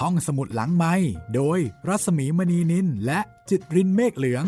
[0.00, 0.94] ห้องสมุดหลังไม้
[1.34, 4.44] โดยรัสมีมณีนินและจิตรินเมฆเหลือง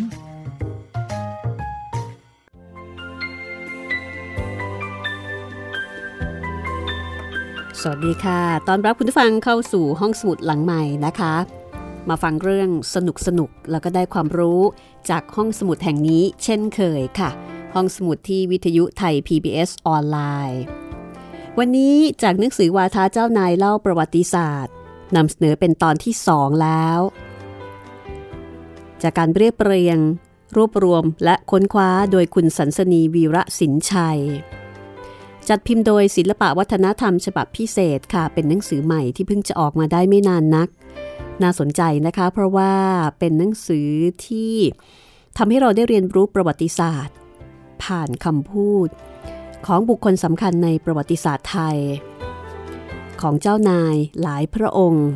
[7.81, 11.35] สวัสดีค่ะ ตอนรับคุณผู้ฟังเข้าสู่ห้องสมุดหลังใหม่นะคะ
[12.09, 14.61] มาฟังเรื่องสนุกสนุกแล้วก็ได้ความรู้
[15.11, 17.31] จากห้องสมุดแห่งนี้เช่นเคยค่ะ
[17.75, 20.19] ห้องสมุดที่วิทยุไทย PBS ออนไล
[20.51, 20.63] น์
[21.59, 24.75] วันนี้จากหนังสือวาทาเจ้านายเล่าประวัติศาสตร์
[25.17, 27.01] นำเสนอเป็นตอนที่สองแล้ว
[29.03, 29.99] จากการเรียบเรียง
[30.57, 34.21] รวบรวมและค้นคว้าโดยคุณสันสนีวีระสินชัย
[35.49, 40.69] จัดพิมพ์โดยศิลปะวัฒนธรรมฉบับพิเศษค่ะ เป็นหนังสือใหม่ที่เพิ่งจะออกมาได้ไม่นานนัก
[41.43, 42.73] น่าสนใจนะคะ เพราะว่า
[43.19, 43.91] เป็นหนังสือ
[44.27, 44.55] ที่
[45.37, 47.17] ทำให้เราได้เรียนรู้ประวัติศาสตร์
[47.83, 48.89] ผ่านคำพูด
[49.67, 51.79] ของบุคคลสำคัญในประวัติศาสตร์ไทย
[53.25, 55.09] ของเจ้านายหลายพระองค์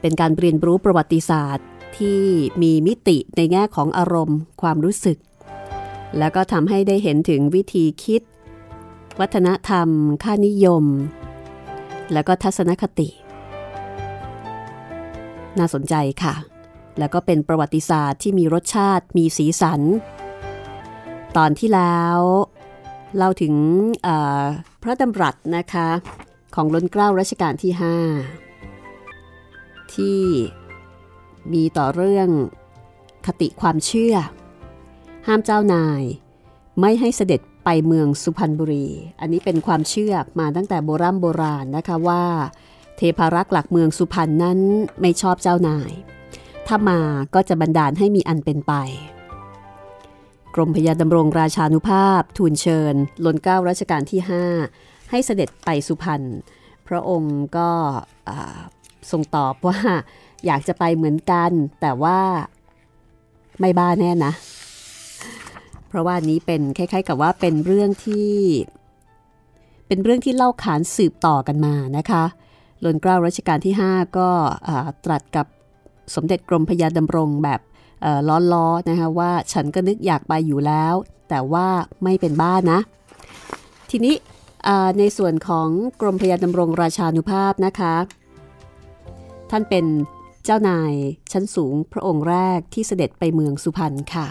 [0.00, 1.66] เป็นการเรียนรู้ประวัติศาสตร์
[1.98, 2.22] ที่
[2.62, 5.18] มีมิติในแง่ของอารมณ์ ความรู้สึก
[6.18, 8.22] แล้วก็ทำให้ได้เห็นถึงวิธีคิด
[9.20, 9.88] วัฒนธรรม
[10.22, 10.84] ค่านิยม
[12.12, 13.08] แล้วก็ทัศนคติ
[15.58, 16.34] น่าสนใจค่ะ
[16.98, 19.80] แล้วก็เป็นประวัติศาสตร์ที่มีรสชาติมีสีสัน
[21.36, 22.18] ตอนที่แล้ว
[23.16, 23.54] เล่าถึง
[24.82, 25.88] พระดำรัสนะคะ
[26.56, 27.72] ของล้นเกล้ารัชกาลที่
[28.62, 30.22] 5 ที่
[31.52, 32.28] มีต่อเรื่อง
[33.26, 34.14] คติความเชื่อ
[35.26, 36.02] ห้ามเจ้านาย
[36.80, 38.86] ไม่ให้เสด็จไปเมืองสุพรรณบุรี
[39.20, 42.24] อันนี้เป็นความเชื่อมาตั้งแต่โบรโบราณนะคะว่า
[42.96, 44.58] เทพารักษ์หลักเมืองสุพรรณนั้น
[45.00, 45.92] ไม่ชอบเจ้านาย
[46.66, 47.00] ถ้ามา
[47.34, 48.72] ก็จะบันดาลให้มีอันเป็นไป
[50.54, 56.22] กรมพยาดำรงราชานุภาพ ทูลเชิญล้นเกล้ารัชกาลที่ 5 ให้เสด็จไปสุพรรณ
[56.88, 57.70] พระองค์ก็
[59.10, 59.78] ทรงตอบว่า
[60.46, 62.20] อยากจะไปเหมือนกัน แต่ว่า
[63.60, 64.32] ไม่บ้าแน่นะ
[65.88, 68.32] เพราะว่านี้เป็นคล้ายๆ กับว่าเป็นเรื่องที่
[69.86, 72.24] เป็นเรื่องที่เล่าขานสืบต่อกันมานะคะ
[72.84, 74.28] ลนเกล้ารัชกาลที่ 5 ก็
[75.04, 75.46] ตรัสกับ
[76.14, 77.60] สมเด็จกรมพยาดำรงแบบ
[78.52, 80.94] ล้อๆนะคะว่าฉันก็นึกอยากไปอยู่แล้ว
[81.28, 81.66] แต่ว่า
[82.02, 82.80] ไม่เป็นบ้านะ
[83.90, 84.14] ทีนี้
[84.98, 85.68] ในส่วนของ
[86.00, 87.94] กรมพยาดำรงราชานุภาพนะคะ
[89.50, 89.86] ท่านเป็น
[90.44, 90.92] เจ้านาย
[91.32, 94.26] ชั้นสูงพระองค์แรกที่เสด็จไปเมืองสุพรรณค่ะ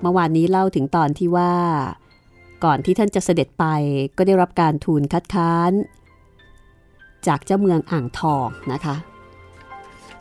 [0.00, 1.54] เมื่อวานนี้เล่าถึงตอนที่ว่า
[2.64, 3.66] ก่อนที่ท่านจะเสด็จไป
[4.16, 5.72] ก็ได้รับการทูลคัดค้าน
[7.26, 8.96] จากเจ้าเมืองอ่างทองนะคะ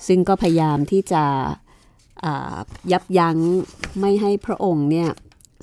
[0.08, 1.24] ซึ่งก็พยายามที่จะ
[2.92, 3.38] ยับยั้ง
[4.00, 5.10] ไม่ให้พระองค์เนี่ย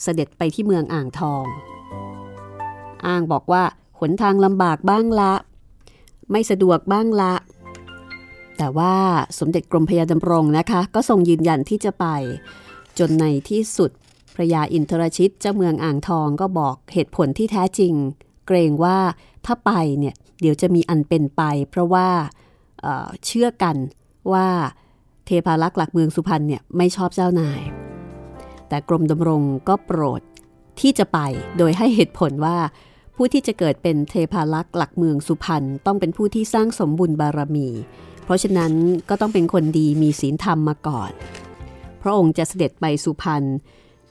[0.02, 1.44] เสด็จไปที่เมืองอ่างทอง
[3.06, 3.62] อ้างบอกว่า
[4.00, 5.32] หนทางลำบากบ้างละ
[6.30, 7.34] ไม่สะดวกบ้างละ
[8.58, 8.94] แต่ว่า
[9.38, 12.06] สมเด็จกรมพยาดำรงนะคะ ก็ทรงยืนยันที่จะไป
[12.98, 13.90] จนในที่สุด
[14.34, 17.94] พระยาอินทรชิตเจ้าเมืองอ่างทองก็บอกเหตุผลที่แท้จริง
[18.46, 18.98] เกรงว่า
[19.46, 22.08] ถ้าไปเนี่ยเดี๋ยวจะมีอันเป็นไป เพราะว่า
[22.80, 23.76] เเชื่อกัน
[24.32, 24.46] ว่า
[25.26, 27.60] เทพารักษ์หลักเมืองสุพรรณเนี่ยไม่ชอบเจ้านาย
[28.68, 30.22] แต่กรมดำรงก็โปรด
[30.80, 31.18] ที่จะไป
[31.58, 32.56] โดยให้เหตุผลว่า
[33.22, 37.68] ผู้ที่จะเกิดเป็นเทพารักษ์หลักเมืองสุพรรณต้องเป็นผู้ที่สร้างสมบุญบารมี
[38.24, 38.72] เพราะฉะนั้น
[39.08, 41.10] ก็ต้องเป็นคนดีมีศีลธรรมมาก่อน
[42.02, 43.42] พระองค์จะเสด็จไปสุพรรณ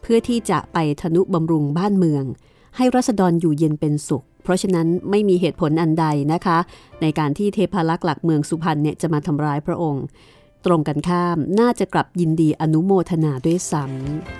[0.01, 2.23] เพื่อที่จะไปทนุบำรุงบ้านเมือง
[2.77, 6.57] ให้รัษฎรอยู่เย็นเป็นสุข เพราะฉะนั้นไม่มีเหตุผลอันใดนะคะ
[7.01, 10.03] ในการที่เทพารักษ์หลักเมืองสุพรรณเนี่ยจะมาทำร้ายพระองค์
[10.65, 13.83] ตรงกันข้ามน่าจะกลับยินดีอนุโมทนาด้วยซ้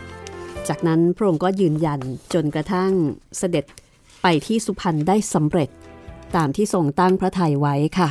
[0.06, 2.00] ำจากนั้นพระองค์ก็ยืนยัน
[2.34, 2.92] จนกระทั่ง
[3.40, 3.66] เสด็จ
[4.22, 5.70] ไปที่สุพรรณได้สำเร็จ
[6.36, 8.10] ตามที่ทรงตั้งพระทัยไว้ค่ะ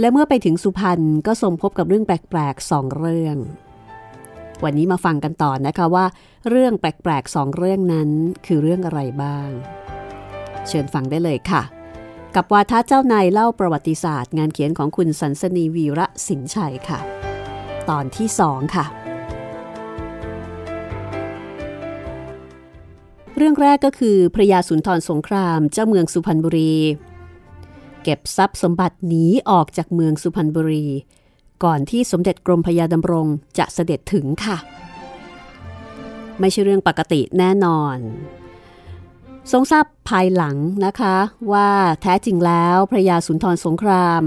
[0.00, 3.36] และเมื่อไปถึงสุพรรณก็ทรงพบกับเรื่องแปลกๆสองเรื่อง
[4.64, 6.06] วันนี้มาฟังกันต่อนะคะว่า
[6.48, 8.10] เรื่องแปลกๆสองเรื่องนั้น
[8.46, 9.50] คือเรื่องอะไรบ้าง
[10.68, 11.62] เชิญฟังได้เลยค่ะ
[12.34, 17.00] กับวาทะเจ้านายเล่าประวัติศาสตร์ งานเขียนของคุณสันสนีวีระสินชัยค่ะ
[17.90, 18.86] ตอนที่สองค่ะ
[23.36, 26.74] เรื่องแรกก็คือพระยาสุนทรสงครามเจ้าเมืองสุพรรณบุรี
[28.02, 30.86] เก็บทรัพย์สมบัติหนีออกจากเมืองสุพรรณบุรี
[31.64, 33.26] ก่อนที่สมเด็จกรมพยาดำรง
[33.58, 34.56] จะเสด็จถึงค่ะ
[36.40, 37.96] ไม่ใช่เรื่องปกติแน่นอน
[39.52, 40.56] ทรงทราบภายหลัง
[40.86, 41.16] นะคะ
[41.52, 41.70] ว่า
[42.02, 44.22] แท้จริงแล้วพระยาสุนทรสงคราม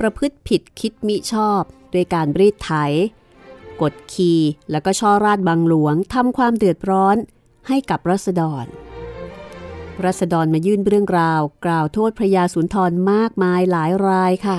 [0.00, 1.62] ประพฤติผิดคิดมิชอบ
[1.94, 2.72] ด้วยการรีดไถ
[3.82, 4.40] กดขี่
[4.70, 7.16] แล้วก็ช่อราดบังหลวงทำความเดือดร้อน
[7.68, 8.66] ให้กับรัษฎร
[10.04, 14.58] รัษฎรมายื่นเรื่องราว กล่าวโทษพระยาสุนทรมากมายหลายรายค่ะ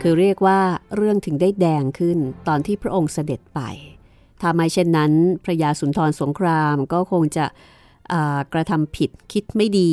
[0.00, 0.60] คือเรียกว่า
[0.96, 3.60] เรื่องถึงได้แดงขึ้นตอนที่พระองค์เสด็จไป
[4.40, 5.12] ถ้าไม่เช่นนั้น
[5.44, 7.44] พระยาสุนทรสงครามก็คงจะ
[8.52, 9.90] กระทำผิดคิดไม่ดี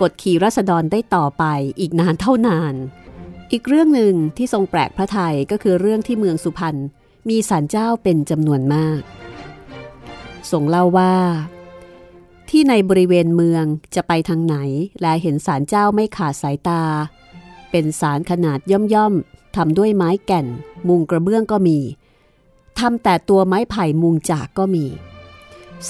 [0.00, 1.44] กดขี่รัษฎรได้ต่อไป
[1.80, 2.74] อีกนานเท่านาน
[3.52, 6.76] อีกเรื่องหนึ่งที่ทรงแปลกพระไทยก็คือเรื่องที่เมืองสุพรรณ
[7.28, 9.00] มีศาลเจ้าเป็นจำนวนมาก
[10.50, 11.14] ทรงเล่าว่า
[12.54, 13.64] ที่ในบริเวณเมือง
[13.94, 14.56] จะไปทางไหน
[15.00, 16.82] และเห็นศาลเจ้าไม่ขาดสายตา
[17.70, 18.58] เป็นศาลขนาด
[18.94, 20.46] ย่อมๆทำด้วยไม้แก่น
[20.88, 21.78] มุงกระเบื้องก็มี
[22.78, 24.86] ทำแต่ตัวไม้ไผ่มุงจากก็มี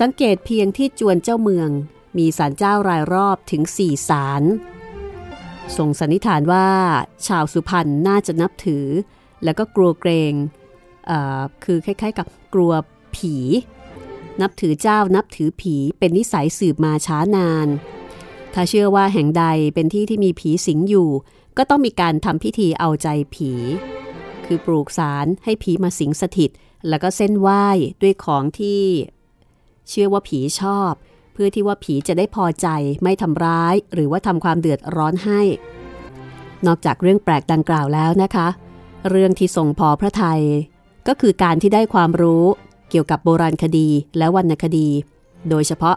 [0.01, 1.69] สังเกตเพียงที่จวนเจ้าเมือง
[2.19, 4.43] มีศาลเจ้ารายรอบถึงสี่ศาล
[5.77, 6.69] ทรงสันนิษฐานว่า
[7.27, 8.87] ชาวสุพรรณน่าจะนับถือ
[9.45, 10.33] แล้วก็กลัวเกรง
[11.65, 12.73] คือคล้ายๆ กับกลัว
[13.17, 13.37] ผี
[14.41, 17.69] นับถือเจ้านับถือผีเป็นนิสัยสืบมาช้านาน
[18.55, 19.45] ถ้าเชื่อว่าแห่งใด
[19.75, 21.11] เป็นที่ที่มีผีสิงอยู่
[21.57, 23.53] ก็ต้องมีการทำพิธีเอาใจผี
[24.45, 26.51] คือปลูกสารให้ผีมาสิงสถิต
[26.89, 27.67] แล้วก็เส้นไหว้
[28.03, 28.85] ด้วยของที่
[29.89, 30.93] เชื่อว่าผีชอบ
[31.33, 32.69] เพื่อที่ว่าผีจะได้พอใจ
[33.03, 35.41] ไม่ทำร้าย หรือว่าทำความเดือดร้อนให้
[36.67, 38.49] นอกจากเรื่องแปลกดังกล่าวแล้วนะคะ
[39.11, 40.43] เรื่องที่ทรงพอพระไทย
[41.09, 42.45] ก็คือการที่ได้ความรู้
[42.93, 44.89] เกี่ยวกับโบราณคดีและวรรณคดี
[45.51, 45.97] โดยเฉพาะ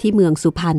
[0.00, 0.78] ที่เมืองสุพรรณ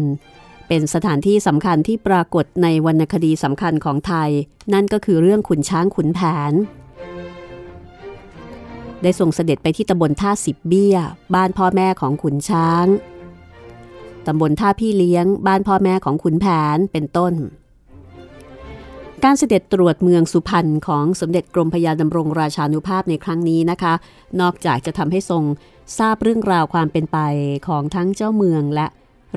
[0.68, 4.30] เป็นสถานที่สำคัญที่ปรากฏในวรรณคดีสำคัญของไทย
[4.74, 6.20] นั่นก็คือเรื่องขุนช้างขุนแผ
[6.52, 6.54] น
[9.02, 10.98] ได้ส่งเสด็จไปที่ตำบลท่าสิบเบี้ย
[11.36, 12.86] บ้านพ่อแม่ของขุนช้าง
[14.28, 16.46] ตำบลท่าพี่เลี้ยง บ้านพ่อแม่ของขุนแผ
[16.76, 17.34] นเป็นต้น
[19.24, 23.94] การเสด็จตรวจเมืองสุพรรณของสมเด็จกรมพยาดำรงราชานุภาพในครั้งนี้นะคะ
[24.42, 25.44] นอกจากจะทำให้ทรง
[25.98, 27.18] ทราบเรื่องราวความเป็นไป
[27.68, 28.88] ของทั้งเจ้าเมืองและ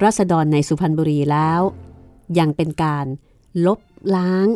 [0.03, 1.61] รัษฎรในสุพรรณบุรีแล้ว
[2.39, 3.07] ยังเป็นการ
[3.67, 3.81] ลบ
[4.17, 4.47] ล้าง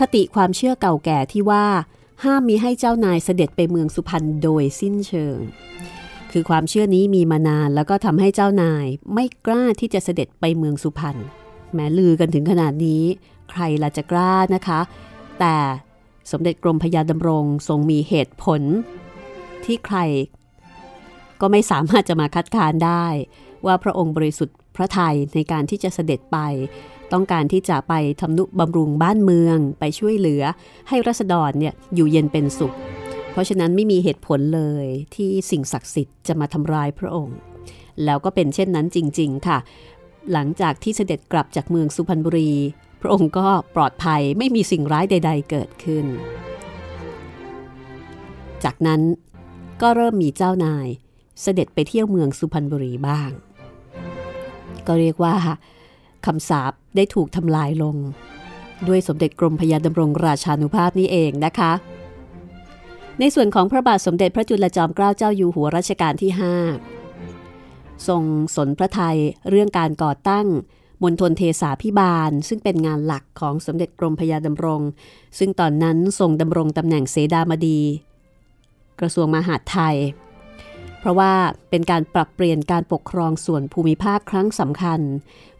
[0.00, 1.66] คติความเชื่อเก่าแก่ที่ว่า
[2.24, 5.38] ห้ามมีให้เจ้านายเสด็จไปเมืองสุพรรณโดยสิ้นเชิง
[6.32, 11.16] คือความเชื่อนี้มีมานานแล้วก็ทำให้เจ้านายไม่กล้าที่จะเสด็จไปเมืองสุพรรณ
[11.74, 13.04] แม้ลือกันถึงขนาดนี้
[13.50, 14.80] ใครละจะกล้านะคะ
[15.40, 15.56] แต่
[16.32, 18.62] สมเด็จกรมพยาดำรงทรงมีเหตุผล
[19.64, 19.98] ที่ใคร
[21.40, 23.06] ก็ไม่สามารถจะมาคัดค้านได้
[23.66, 26.38] ว่าพระองค์บริสุทธิ์พระไทยในการที่จะเสด็จไป
[27.12, 30.42] ต้องการที่จะไปทำนุบำรุงบ้านเมือง ไปช่วยเหลือ
[30.88, 32.74] ให้รัษฎรเนี่ยอยู่เย็นเป็นสุข
[33.32, 37.36] เพราะฉะนั้นไม่มีเหตุผลเลยที่สิ่งศักดิ์สิทธิ์จะมาทำร้ายพระองค์
[38.04, 39.58] แล้วก็เป็นเช่นนั้นจริง ๆ ค่ะ
[40.32, 42.52] หลังจากที่เสด็จกลับจากเมืองสุพรรณบุรี
[43.00, 46.06] พระองค์ก็ปลอดภัยไม่มีสิ่งร้ายใด ๆ เกิดขึ้น
[48.64, 49.00] จากนั้น
[49.82, 50.86] ก็เริ่มมีเจ้านาย
[51.42, 53.30] เสด็จไปเที่ยวเมืองสุพรรณบุรีบ้าง
[54.86, 55.34] ก็เรียกว่า
[56.26, 57.96] คำสาปได้ถูกทำลายลง
[58.88, 61.72] ด้วยสมเด็จกรมพยาดำรงราชานุภาพนี่เองนะคะ
[63.18, 66.30] ในส่วนของพระบาทสมเด็จพระจุลจอมเกล้าเจ้าอยู่หัวรัชกาลที่
[67.18, 68.22] 5 ทรง
[68.56, 69.18] สนพระไทย
[69.50, 70.46] เรื่องการก่อตั้ง
[71.02, 74.80] มณฑลเทสาพิบาล ซึ่งเป็นงานหลักของสมเด็จกรมพยาดำรง
[75.38, 77.80] ซึ่งตอนนั้นทรงดำรงตำแหน่งเสดามดี
[79.00, 79.96] กระทรวงมหาดไทย
[81.00, 81.32] เพราะว่า
[81.70, 85.00] เป็นการปรับเปลี่ยนการปกครองส่วนภูมิภาคครั้งสำคัญ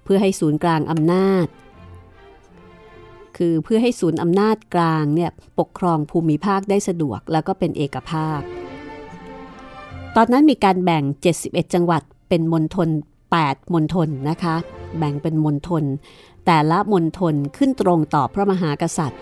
[0.05, 1.47] เพื่อให้ศูนย์กลางอำนาจ
[3.37, 8.41] คือเพื่อให้ศูนย์อำนาจกลางเนี่ยปกครองภูมิภาคได้สะดวกแล้วก็เป็นเอกภาพ
[10.17, 11.05] ตอนนั้นมีการแบ่ง
[11.39, 12.89] 71 จังหวัดเป็นมณฑล
[13.35, 14.57] 8มณฑลนะคะ
[14.99, 15.85] แบ่งเป็นมณฑล
[16.47, 19.21] แต่ละมณฑลขึ้นตรงต่อพระมหากษัตริย์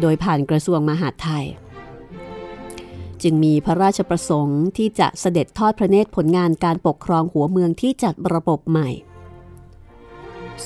[0.00, 1.44] โดยผ่านกระทรวงมหาดไทย
[3.22, 8.90] จึงมีพระราชประสงค์ที่จะเสด็จทอดพระเนตรผลงานการปกครองหัวเมืองที่จัดระบบใหม่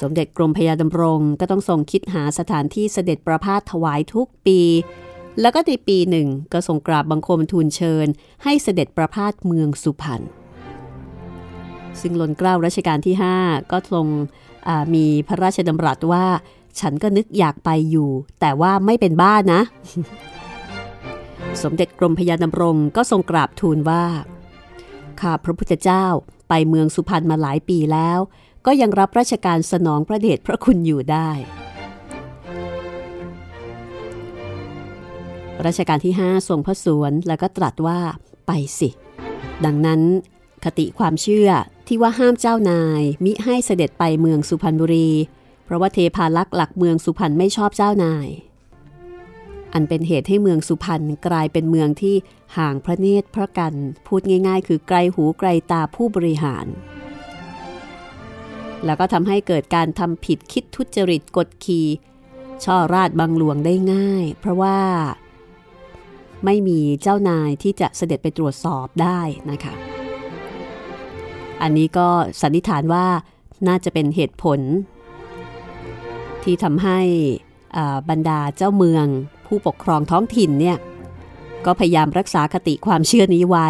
[0.00, 4.60] สมเด็จกรมพยาดำรงก็ต้องทรงคิดหาสถานที่เสด็จประพาสถวายทุกปี
[5.40, 8.06] แล้วก็ในปีหนึ่งก็ทรงกราบบังคมทูลเชิญ
[8.44, 10.22] ให้เสด็จประพาสเมืองสุพรรณ
[12.00, 14.06] ซึ่งล้นเกล้ารัชกาลที่ 5 ก็ทรง
[14.94, 16.24] มีพระราชดำรัสว่า
[16.80, 19.62] ฉันก็นึกอยากไปอยู่ แต่ว่าไม่เป็นบ้านนะ
[21.62, 24.04] สมเด็จกรมพยาดำรงก็ทรงกราบทูลว่า
[25.20, 26.04] ข้าพระพุทธเจ้า
[26.48, 28.18] ไปเมืองสุพรรณมาหลายปีแล้ว
[28.66, 31.30] ก็ยังรับราชการสนองพระเดชพระคุณอยู่ได้
[35.66, 37.98] รัชกาลที่ 5 ทรงพระสวนแล้วก็ตรัสว่า
[38.46, 38.88] ไปสิ
[39.64, 40.00] ดังนั้น
[40.64, 41.48] คติความเชื่อ
[41.94, 45.10] ที่ว่าห้ามเจ้านาย มิให้เสด็จไปเมืองสุพรรณบุรี
[45.64, 48.28] เพราะว่าเทพาลักษ์หลักเมืองสุพรรณไม่ชอบเจ้านาย
[49.72, 52.14] อันเป็นเหตุให้เมืองสุพรรณกลายเป็นเมืองที่
[52.56, 53.74] ห่างพระเนตรพระกัน
[54.06, 56.66] พูดง่าย ๆ คือไกลหูไกลตาผู้บริหาร
[58.84, 61.86] แล้วก็ทำให้เกิดการทำผิดคิดทุจริตกดขี่
[62.64, 64.78] ช่อราดบังหลวงได้ง่าย เพราะว่า
[66.44, 69.20] ไม่มีเจ้านายที่จะเสด็จไปตรวจสอบได้
[69.52, 70.01] นะคะ
[71.62, 72.08] อันนี้ก็
[72.42, 73.06] สันนิษฐานว่า
[73.68, 74.60] น่าจะเป็นเหตุผล
[76.42, 77.00] ที่ทำให้
[78.10, 79.06] บรรดาเจ้าเมือง
[79.46, 80.78] ผู้ปกครองท้องถิ่นเนี่ย
[81.66, 83.68] ก็พยายามรักษาคติความเชื่อนี้ไว้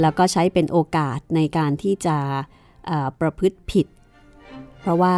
[0.00, 2.16] แล้วก็ใช้เป็นโอกาสในการที่จะ
[3.20, 3.86] ประพฤติผิด
[4.80, 5.16] เพราะว่า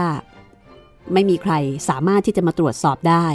[1.13, 1.53] ไม่มีใคร
[1.89, 3.27] สามารถที่จะมาตรวจสอบได้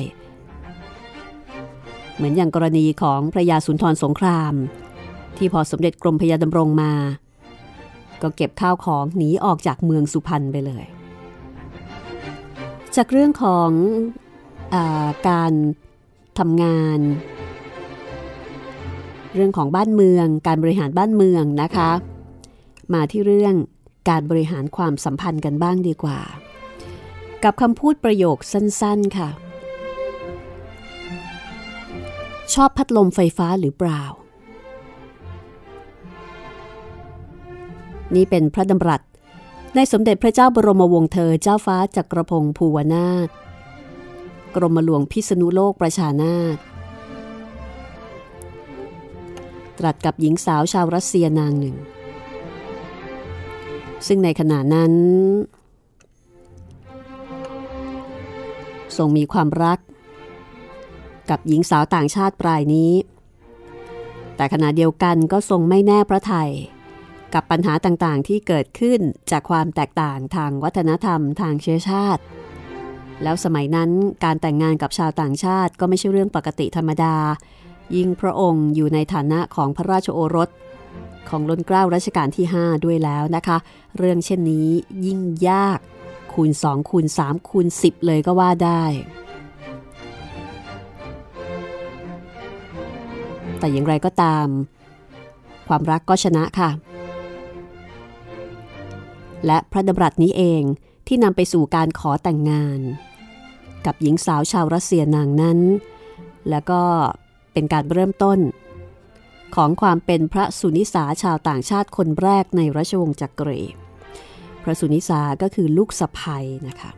[2.15, 4.53] เหมือนอย่างกรณีของพระยาสุนทรสงคราม
[5.37, 6.93] ที่พอสมเด็จกรมพยาดำรงมา
[8.23, 10.85] ก็เก็บข้าวของหนีออกจากเมืองสุพรรณไปเลย
[12.95, 13.69] จากเรื่องของ
[14.73, 14.75] อ
[15.29, 15.53] การ
[16.39, 16.99] ทำงาน
[19.35, 21.91] เรื่องของบ้านเมือง การบริหารบ้านเมืองนะคะ
[22.93, 23.55] มาที่เรื่อง
[24.09, 26.19] การบริหารความสัมพันธ์กันบ้างดีกว่า
[27.43, 29.29] กับคำพูดประโยคสั้นๆค่ะ
[32.53, 34.03] ชอบพัดลมไฟฟ้าหรือเปล่า
[38.15, 39.01] นี่เป็นพระดำรัส
[39.75, 43.29] ในสมเด็จพระเจ้าบรมวงศ์เธอเจ้าฟ้าจักรพงศ์ภูวนาถ
[44.55, 46.57] กรมหลวงพิษณุโลกประชานาถ
[49.79, 51.75] ตรัสกับหญิงสาวชาวรัสเซียนางหนึ่ง
[54.07, 54.93] ซึ่งในขณะนั้น
[58.97, 59.79] ทรงมีความรัก
[61.29, 62.91] กับหญิงสาวต่างชาติปลายนี้
[64.35, 66.51] แต่ขณะเดียวกันก็ทรงไม่แน่พระไทย
[67.33, 68.99] กับปัญหาต่างๆ ที่เกิดขึ้น
[69.31, 72.21] จากความแตกต่างทางวัฒนธรรมทางเชื้อชาติ
[73.23, 73.89] แล้วสมัยนั้น
[74.23, 77.15] การแต่งงานกับชาวต่างชาติก็ไม่ใช่เรื่องปกติธรรมดา
[77.95, 80.49] ยิ่งพระองค์อยู่ในฐานะของพระราชโอรส
[81.29, 83.57] ของล้นเกล้ารัชกาลที่ 5 ด้วยแล้วนะคะ
[83.97, 84.67] เรื่องเช่นนี้
[85.05, 85.79] ยิ่งยาก
[86.33, 88.83] คูณ2คูณ3คูณ10 เลยก็ว่าได้
[93.59, 94.47] แต่อย่างไรก็ตาม
[95.67, 96.69] ความรักก็ชนะค่ะ
[99.45, 100.63] และพระดำรัสนี้เอง
[101.07, 102.79] ที่นำไปสู่การขอแต่งงาน
[103.85, 105.59] กับหญิงสาวชาวรัสเซียนางนั้น
[106.49, 106.81] แล้วก็
[107.53, 108.39] เป็นการเริ่มต้น
[109.55, 113.61] ของความเป็นพระสุนิสาชาวต่างชาติคนแรกในราชวงศ์จักรี
[114.63, 116.91] พระสุนิสาก็คือลูกสะใภ้นะคะ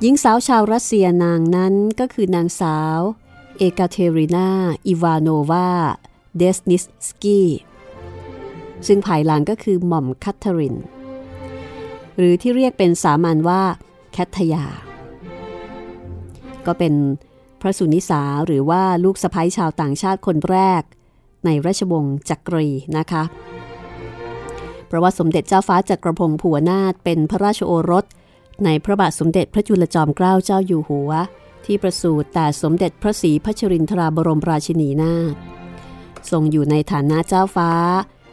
[0.00, 3.00] หญิงสาวชาวรัสเซียนางนั้นก็คือนางสาว
[3.58, 4.50] เอกาเทรินา
[4.86, 5.70] อิวานโนวา
[6.36, 7.48] เดสนิสสกี้
[8.86, 10.76] ซึ่งภายหลังก็คือหม่อมคัตเทริน
[12.16, 13.62] หรือที่เรียกเป็นสามัญว่า
[14.12, 14.64] แคทยา
[16.66, 16.94] ก็เป็น
[17.60, 20.82] พระสุนิสาหรือว่าลูกสะพ้ยชาวต่างชาติคนแรก
[21.44, 22.68] ในราชวงศ์จักรี
[22.98, 23.22] นะคะ
[24.86, 28.04] เพราะว่าสมเด็จเจ้าฟ้าจักรพงศ์ผัวนาถเป็นพระราชโอรส
[28.64, 31.10] ในพระบาทสมเด็จพระจุลจอมเกล้าเจ้าอยู่หัว
[31.64, 35.34] ที่ประสูติแต่สมเด็จพระศรีพัชรินทราบรมราชินีนาถ
[36.30, 37.70] ทรงอยู่ในฐานะเจ้าฟ้า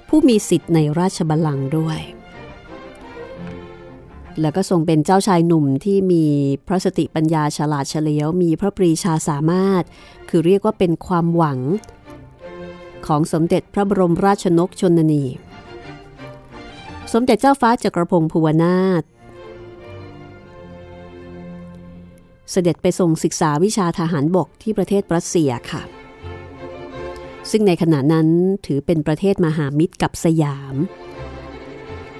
[0.07, 1.99] ผู้มีสิทธิ์ในราชบัลลังก์ด้วย
[4.41, 6.25] แล้วก็ทรงเป็นเจ้าชายหนุ่มที่มี
[6.67, 9.83] พระสติปัญญาฉลาดเฉลียว มีพระปรีชาสามารถ
[10.29, 11.59] คือเรียกว่าเป็นความหวัง
[13.07, 15.23] ของสมเด็จพระบรมราชนกชนนี
[17.13, 19.03] สมเด็จเจ้าฟ้าจักรพงศ์ภูวนาถ
[22.51, 25.96] เสด็จไปทรงศึกษาวิชาทหารบกที่ประเทศรัสเซียค่ะ
[27.51, 28.27] ซึ่งในขณะนั้น
[28.65, 30.75] ถือเป็นประเทศมหามิตรกับสยาม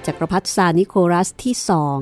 [0.06, 1.98] จักรพรรดิซานิโคลัสที่สอง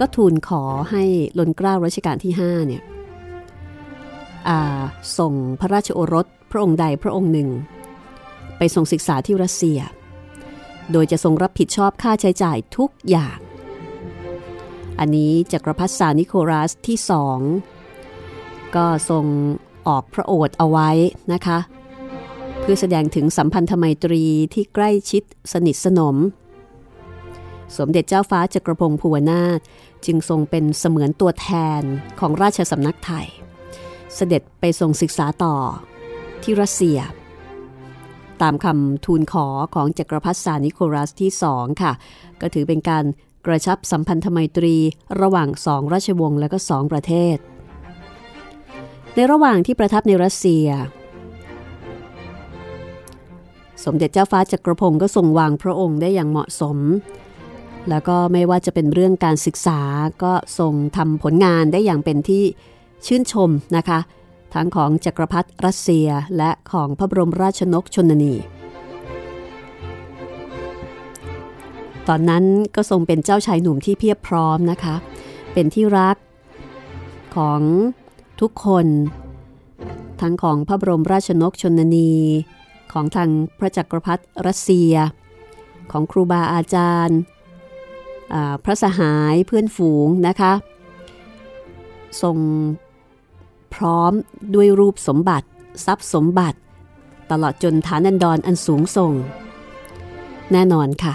[0.00, 1.04] ก็ทูลขอให้
[1.38, 2.82] ลนเกล้ารัชกาลที่5เนี่ย
[5.18, 7.48] ส่งพระราชโอรสพระองค์ใดพระองค์หนึ่ง
[8.58, 9.80] ไปส่งศึกษาที่รัสเซีย
[10.92, 13.38] โดยจะทรงรับผิดชอบค่าใช้จ่ายทุกอย่าง
[14.98, 17.38] อันนี้จักรพรรดิซานิโคลัสที่สอง
[18.76, 19.24] ก็ทรง
[19.88, 20.90] ออกพระโอษฐ์เอาไว้
[21.32, 21.58] นะคะ
[22.68, 26.16] พื่อแสดงถึงสัมพันธไมตรีที่ใกล้ชิดสนิทสนม
[27.78, 29.60] สมเด็จเจ้าฟ้าจักรพงศ์ภูวนาถ
[30.06, 31.48] จึงทรงเป็นเสมือนตัวแท
[31.80, 31.82] น
[32.20, 33.26] ของราชสำนักไทย
[34.14, 35.56] เสด็จไปทรงศึกษาต่อ
[36.42, 36.98] ที่รัสเซีย
[38.42, 41.92] ตามคำทูลขอของจักรพรรดิซานิโคลัสที่สองค่ะ
[42.40, 43.04] ก็ถือเป็นการ
[43.46, 44.76] กระชับสัมพันธไมตรี
[45.20, 47.36] ระหว่างสองราชวงศ์และก็สองประเทศ
[49.14, 50.68] ในระหว่างที่ประทับในรัสเซีย
[53.84, 56.78] สมเด็จเจ้าฟ้าจักรพงศ์ก็ทรงวางพระองค์ได้อย่างเหมาะสม
[57.88, 59.80] แล้วก็ไม่ว่าจะเป็นเรื่องการศึกษา
[60.22, 62.44] ก็ทรงทำผลงานได้อย่างเป็นที่
[63.06, 63.98] ชื่นชมนะคะ
[64.54, 68.34] ทั้งของจักรพรรดิรัสเซียและของพระบรมราชนกชนนี
[72.08, 74.94] ตอนนั้นก็ทรงเป็นเจ้าชายหนุ่มที่เพียบพร้อมนะคะ
[75.52, 76.16] เป็นที่รัก
[77.36, 77.60] ของ
[78.40, 78.86] ทุกคน
[80.20, 82.12] ทั้งของพระบรมราชนกชนนี
[82.94, 84.94] ของทางพระจักรพรรดิรัสเซีย
[85.92, 87.18] ของครูบาอาจารย์
[88.64, 90.52] พระสหายเพื่อนฝูงนะคะ
[92.22, 92.36] ทรง
[93.74, 94.12] พร้อม
[94.54, 95.48] ด้วยรูปสมบัติ
[95.86, 96.58] ทรัพย์สมบัติ
[97.30, 99.12] ตลอดจนฐานันดรออันสูงส่ง
[100.52, 101.14] แน่นอนค่ะ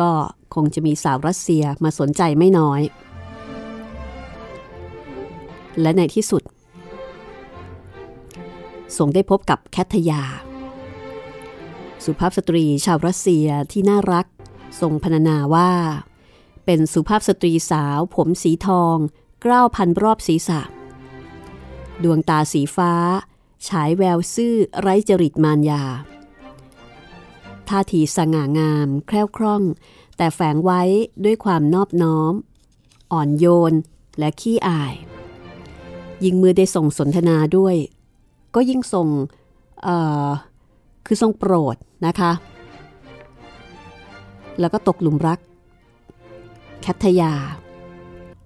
[0.00, 0.10] ก็
[0.54, 2.80] คงจะมีสาวรัสเซียมาสนใจไม่น้อย
[5.80, 6.42] และในที่สุด
[8.96, 10.22] ทรงได้พบกับแคทยา
[12.04, 14.26] สุภาพสตรีชาวรัสเซียที่น่ารัก
[14.80, 15.72] ทรงพรรณนาว่า
[16.64, 18.96] เป็นสุภาพสตรีสาว ผมสีทอง
[19.44, 20.60] กล้าวพันรอบศีรษะ
[22.02, 22.92] ดวงตาสีฟ้า
[23.68, 25.82] ฉายแววซื่อไร้จริตมารยา
[27.68, 29.62] ท่าทีสง่างาม แคล่วคล่อง
[30.16, 30.82] แต่แฝงไว้
[31.24, 32.32] ด้วยความนอบน้อม
[33.12, 33.72] อ่อนโยน
[34.18, 34.94] และขี้อาย
[36.24, 37.76] ยิ่งมือได้ส่งสนทนาด้วย
[38.54, 39.08] ก็ยิ่งทรง
[41.06, 42.32] คือทรงโปรดนะคะ
[44.60, 45.38] แล้วก็ตกหลุมรัก
[46.82, 47.34] แคทยา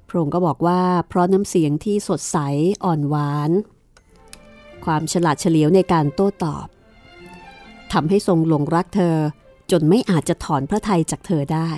[0.08, 2.38] พระองค์ก็บอกว่าเพราะน้ำเสียงที่สดใส
[2.84, 3.50] อ่อนหวาน
[4.84, 6.66] ความฉลาดเฉลียวในการโต้ตอบ
[7.92, 9.16] ทำให้ทรงหลงรักเธอ
[9.70, 11.70] จนไม่อาจจะถอนพระทัยจากเธอได้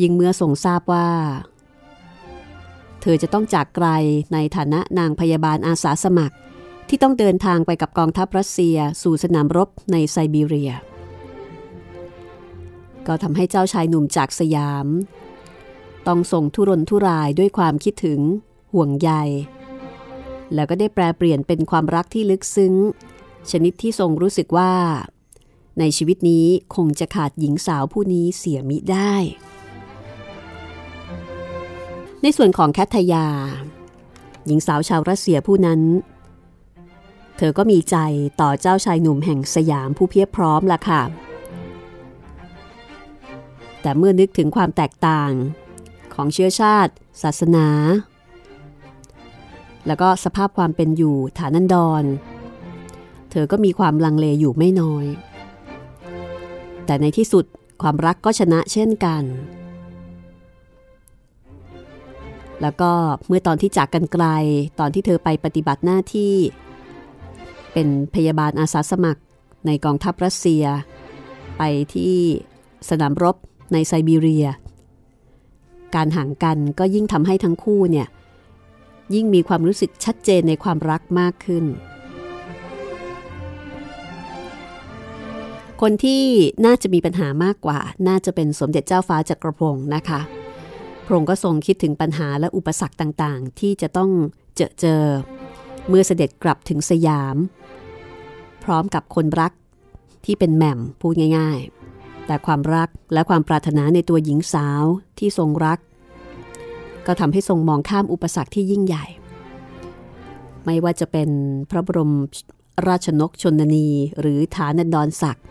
[0.00, 1.08] ยิ่งเมื่อทรงทราบว่า
[3.02, 3.88] เธอจะต้องจากไกล
[4.32, 6.36] ในฐานะนางพยาบาลอาสาสมัคร
[6.88, 10.72] ที่ต้องเดินทางไปกับกองทัพรัสเซียสู่สนามรบในไซบีเรีย
[13.06, 14.86] ก็ทำให้เจ้าชายหนุ่มจากสยาม
[16.06, 18.20] ต้องส่งทุรนทุรายด้วยความคิดถึง
[18.72, 19.10] ห่วงใย
[20.54, 22.74] แล้วก็ได้แปลเปลี่ยนเป็นความรักที่ลึกซึ้ง
[23.50, 24.72] ชนิดที่ทรงรู้สึกว่า
[25.78, 29.14] ในชีวิตนี้คงจะขาดหญิงสาวผู้นี้เสียมิได้
[32.22, 33.26] ในส่วนของแคทยา
[34.46, 35.80] หญิงสาวชาวรัสเซียผู้นั้น
[37.38, 37.96] เธอก็มีใจ
[38.40, 41.02] ต่อเจ้าชายหนุ่มแห่งสยามผู้เพียบพร้อมล่ะค่ะ
[43.82, 45.32] แต่เมื่อนึกถึงความแตกต่าง
[46.14, 47.68] ของเชื้อชาติ ศาสนา
[49.86, 52.04] แล้วก็สภาพความเป็นอยู่ฐานันดร
[53.30, 55.06] เธอก็มีความลังเลอยู่ไม่น้อย
[56.86, 57.44] แต่ในที่สุด
[57.82, 59.24] ความรักก็ชนะเช่นกัน
[62.62, 62.92] แล้วก็
[63.26, 64.24] เมื่อตอนที่จากกันไกล
[64.80, 66.34] ตอนที่เธอไปปฏิบัติหน้าที่
[67.80, 69.22] เป็นพยาบาลอาสาสมัคร
[69.66, 70.64] ในกองทัพรัสเซีย
[71.58, 71.62] ไป
[71.94, 72.16] ที่
[72.88, 73.36] สนามรบ
[73.72, 74.46] ในไซบีเรีย
[75.94, 78.08] การห่างกันก็ยิ่งทำให้ทั้งคู่เนี่ย
[79.14, 81.64] ยิ่งมีความรู้สึกชัดเจนในความรักมากขึ้น
[85.80, 86.24] คนที่
[86.66, 90.20] น่าจะมีปัญหามากกว่า น่าจะเป็นสมเด็จเจ้าฟ้าจักรพงศ์นะคะ
[91.04, 94.10] พระองค์ก็ทรงคิดถึงปัญหาและอุปสรรคต่างๆ ที่จะต้อง
[94.56, 95.02] เจอเจอ
[95.88, 97.36] เมื่อเสด็จกลับถึงสยาม
[98.64, 99.52] พร้อมกับคนรัก
[100.24, 101.58] ที่เป็นแหม่มพูดง่าย
[101.94, 104.84] ๆ แต่ความรักและความปรารถนาในตัวหญิงสาว
[105.18, 105.78] ที่ทรงรัก
[107.06, 109.06] ก็ทำให้ทรงมองข้ามอุปสรรคที่ยิ่งใหญ่
[110.64, 111.28] ไม่ว่าจะเป็น
[111.70, 112.12] พระบรม
[112.88, 113.88] ราชนกชนนี
[114.20, 115.44] หรือฐานันดรศักดิ์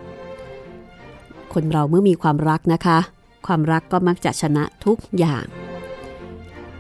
[1.54, 3.00] คนเราเมื่อมีความรักนะคะ
[3.48, 5.46] ความรักก็มักจะชนะทุกอย่าง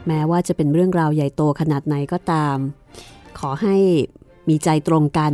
[0.07, 2.57] แม้ว่าจะเป็นเรื่องราวใหญ่โตขนาดไหนก็ตาม
[3.39, 3.77] ขอให้
[4.49, 5.33] มีใจตรงกัน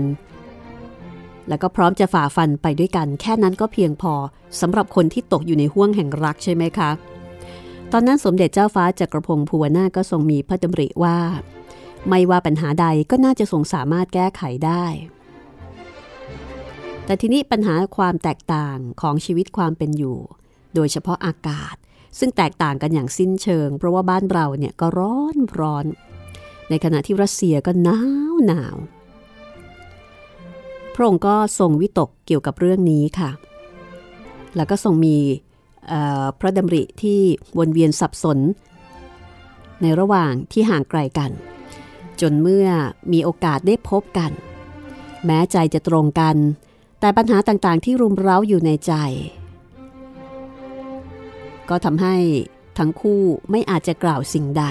[1.47, 4.13] แล้วก็พร้อมจะฝ่าฟันไปด้วยกัน แค่นั้นก็เพียงพอ
[4.61, 6.91] สำหรับคนที่ตกอยู่ในห่วงแห่งรักใช่ไหมคะ
[7.91, 11.17] ตอนนั้นสมเด็จเจ้าฟ้าจักรพงศ์ภูวนาก็ทรงมีพระดำริว่า
[12.09, 14.85] ไม่ว่าปัญหาใดก็น่าจะทรงสามารถแก้ไขได้
[17.05, 20.17] แต่ทีนี้ปัญหาความแตกต่างของชีวิตความเป็นอยู่
[20.75, 21.75] โดยเฉพาะอากาศ
[22.19, 25.85] ซึ่งแตกต่างกันอย่างสิ้นเชิง เพราะว่าบ้านเราเนี่ยก็ร้อนร้อน
[26.73, 27.99] ในขณะที่รัสเซียก็หนา
[28.31, 28.75] วหนาว
[30.93, 33.31] พระองค์ก็ทรงวิตกเกี่ยวกับเรื่องนี้ค่ะ
[34.55, 35.17] แล้วก็ทรงมี
[36.39, 37.19] พระดำริที่
[37.57, 38.39] วนเวียนสับสน
[39.81, 41.31] ในระหว่างที่ห่างไกลกัน
[42.21, 42.67] จนเมื่อ
[43.13, 44.31] มีโอกาสได้พบกัน
[45.25, 46.35] แม้ใจจะตรงกัน
[46.99, 48.93] แต่ปัญหาต่างๆที่รุมเร้าอยู่ในใจ
[51.69, 52.15] ก็ทำให้
[52.77, 54.65] ทั้งคู่ไม่อาจจะกล่าวสิ่งใด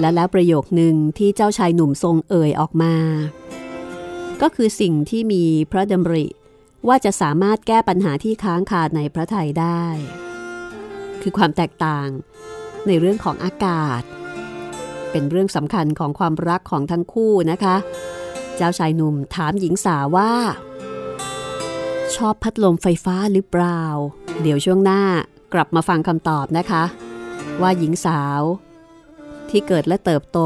[0.00, 2.94] และแล้วประโยคหนึ่งที่เจ้าชายหนุ่มทรงเอ่ยออกมา
[4.42, 6.26] ก็คือสิ่งที่มีพระดำริ
[6.88, 9.84] ว่าจะสามารถแก้ปัญหาที่ค้างคาในพระไทยได้
[11.22, 12.08] คือความแตกต่าง
[12.86, 14.02] ในเรื่องของอากาศ
[15.10, 17.76] เป็นเรื่องสำคัญของความรักของทั้งคู่นะคะ
[18.56, 20.32] เจ้าชายหนุ่มถามหญิงสาวว่า
[22.16, 23.82] ชอบพัดลมไฟฟ้าหรือเปล่า
[24.42, 25.02] เดี๋ยวช่วงหน้า
[25.54, 26.84] กลับมาฟังคำตอบนะคะ
[27.60, 28.40] ว่าหญิงสาว
[29.54, 30.38] ที่เกิดและเติบโต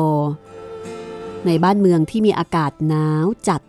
[1.47, 3.61] ในบ้านเมืองที่มีอากาศหนาวจัด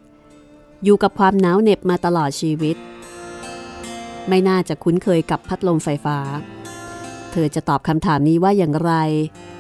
[0.84, 2.75] อยู่กับความหนาวเหน็บมาตลอดชีวิต
[4.30, 6.17] ไม่น่าจะคุ้นเคยกับพัดลมไฟฟ้า
[7.32, 8.93] เธอจะตอบคำถามนี้ว่าอย่างไร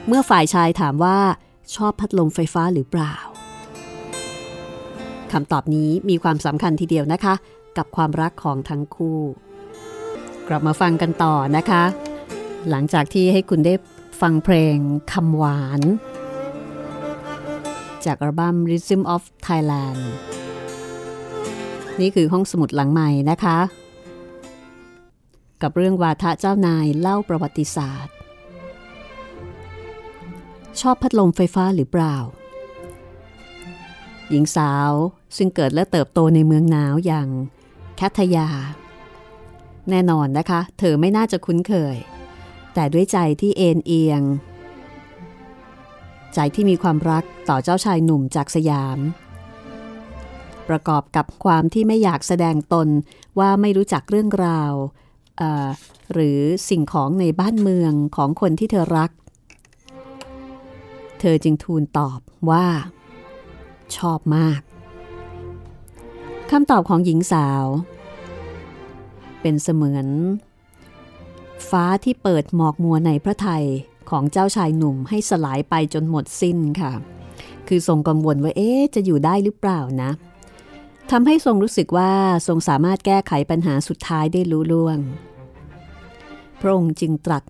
[0.07, 1.17] เมื่อฝ่ายชายถามว่า
[1.75, 3.15] ชอบพัดลมไฟฟ้าหรือเปล่า
[5.31, 7.33] คำตอบนี้มีความสำคัญทีเดียวนะคะ
[7.77, 9.19] กับความรักของทั้งคู่
[10.47, 11.83] กลับมาฟังกันต่อนะคะ
[12.69, 13.73] หลังจากที่ให้คุณได้
[14.21, 14.77] ฟังเพลง
[15.11, 15.81] คำหวาน
[18.05, 20.01] จากอัลบั้ม Rhythm of Thailand
[21.99, 23.57] นี่คือห้องสมุดหลังใหม่นะคะ
[25.61, 28.15] กับเรื่องวาทะเจ้านายเล่าประวัติศาสตร์
[30.81, 32.15] ชอบพัดลมไฟฟ้าหรือเปล่า
[34.29, 34.91] หญิงสาว
[35.37, 37.27] ซึ่งเกิดและเติบโตในเมืองหนาวอย่าง
[37.97, 38.47] แคทยา
[39.89, 41.95] แน่นอนนะคะ เธอไม่น่าจะคุ้นเคย
[42.73, 44.21] แต่ด้วยใจที่เอ็นเอียง
[46.33, 48.99] ใจที่มีความรักต่อเจ้าชายหนุ่มจากสยาม
[50.69, 52.87] ประกอบกับความที่ไม่อยากแสดงตน
[53.39, 54.73] ว่าไม่รู้จักเรื่องราว
[56.13, 59.11] หรือสิ่งของในบ้านเมืองของคนที่เธอรัก
[61.19, 62.67] เธอจึงทูลตอบว่า
[63.97, 64.61] ชอบมาก
[66.49, 67.65] คำตอบของหญิงสาว
[69.41, 70.07] เป็นเสมือน
[71.69, 73.65] ฟ้าที่เปิดหมอกมัวในพระไทย
[74.09, 76.93] ของเจ้าชายหนุ่มให้สลายไปจนหมดสิ้นค่ะ
[77.67, 80.11] คือทรงกังวลว่าเอ๊จะอยู่ได้หรือเปล่านะ
[81.11, 82.11] ทำให้ทรงรู้สึกว่า
[82.47, 84.97] ทรงสามารถแก้ไขปัญหาสุดท้ายได้รู้ล่วง
[86.59, 87.43] พระองค์จึงตรัส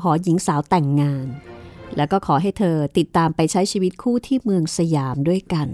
[0.00, 1.26] ขอหญิงสาวแต่งงาน
[1.96, 5.68] แล้วก็ขอให้เธอติดตามไปใช้ชีวิตคู่ที่เมืองสยามด้วยกัน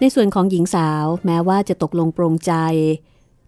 [0.00, 2.52] ในส่วนของหญิงสาวแม้ว่าจะตกลงปรงใจ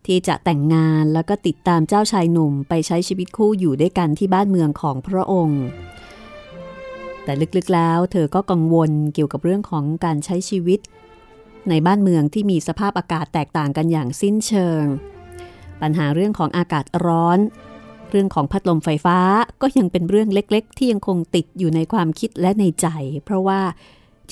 [0.07, 5.62] ที่จะแต่งงานแล้วก็ติดตามเจ้าชายหนุ่มไปใช้ชีวิตคู่อยู่ด้วยกันที่บ้านเมืองของพระองค์
[7.25, 10.81] แต่ลึกๆแล้วเธอก็กังวลเกี่ยวกับเรื่องของการใช้ชีวิต
[11.69, 14.85] ในบ้านเมืองที่มีสภาพอากาศแตกต่างกันอย่างสิ้นเชิง
[15.81, 17.38] ปัญหาเรื่องของอากาศร้อน
[18.11, 19.19] เรื่องของพัดลมไฟฟ้า
[19.62, 22.87] ก็ยังเป็นเรื่องเล็ก ๆ ที่ยังคงติดอยู่ในความคิดและในใจ
[23.25, 23.61] เพราะว่า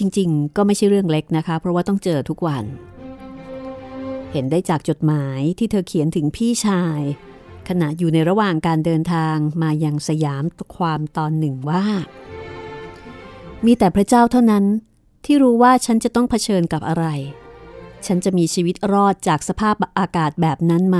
[0.00, 2.64] จริง ๆ ก็ไม่ใช่เรื่องเล็กนะคะ เพราะว่าต้องเจอทุกวัน
[4.32, 7.00] เห็นได้จากจดหมายที่เธอเขียนถึงพี่ชาย
[7.68, 10.44] ขณะอยู่ในระหว่างการเดินทางมายังสยาม
[10.76, 11.84] ความตอนหนึ่งว่า
[13.66, 14.64] มีแต่พระเจ้าเท่านั้น
[15.24, 17.06] ที่รู้ว่าฉันจะต้องเผชิญกับอะไร
[18.06, 20.98] ฉันจะมีชีวิตรอดจากสภาพอากาศแบบนั้นไหม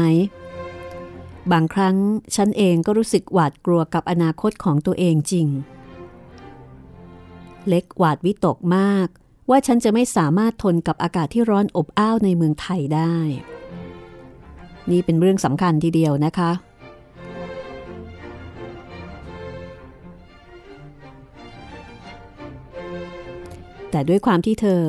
[1.53, 1.97] บางครั้ง
[2.37, 5.49] ฉันเองก็รู้สึกหวาดกลัวกับอนาคตของตัวเองจริง
[7.69, 9.09] เล็กหวาดวิตกมาก
[9.51, 13.17] ว่าฉันจะไม่สามารถทนกับอากาศที่ร้อนอบอ้าวในเมืองไทยได้
[14.91, 16.53] นี่เป็นเรื่องสำคัญทีเดียวนะคะ
[23.91, 24.83] แต่ด้วยความที่เธอ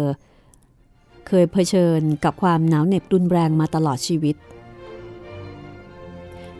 [1.27, 4.36] เคยเผชิญกับความหนาวเหน็บรุนแรงมาตลอดชีวิต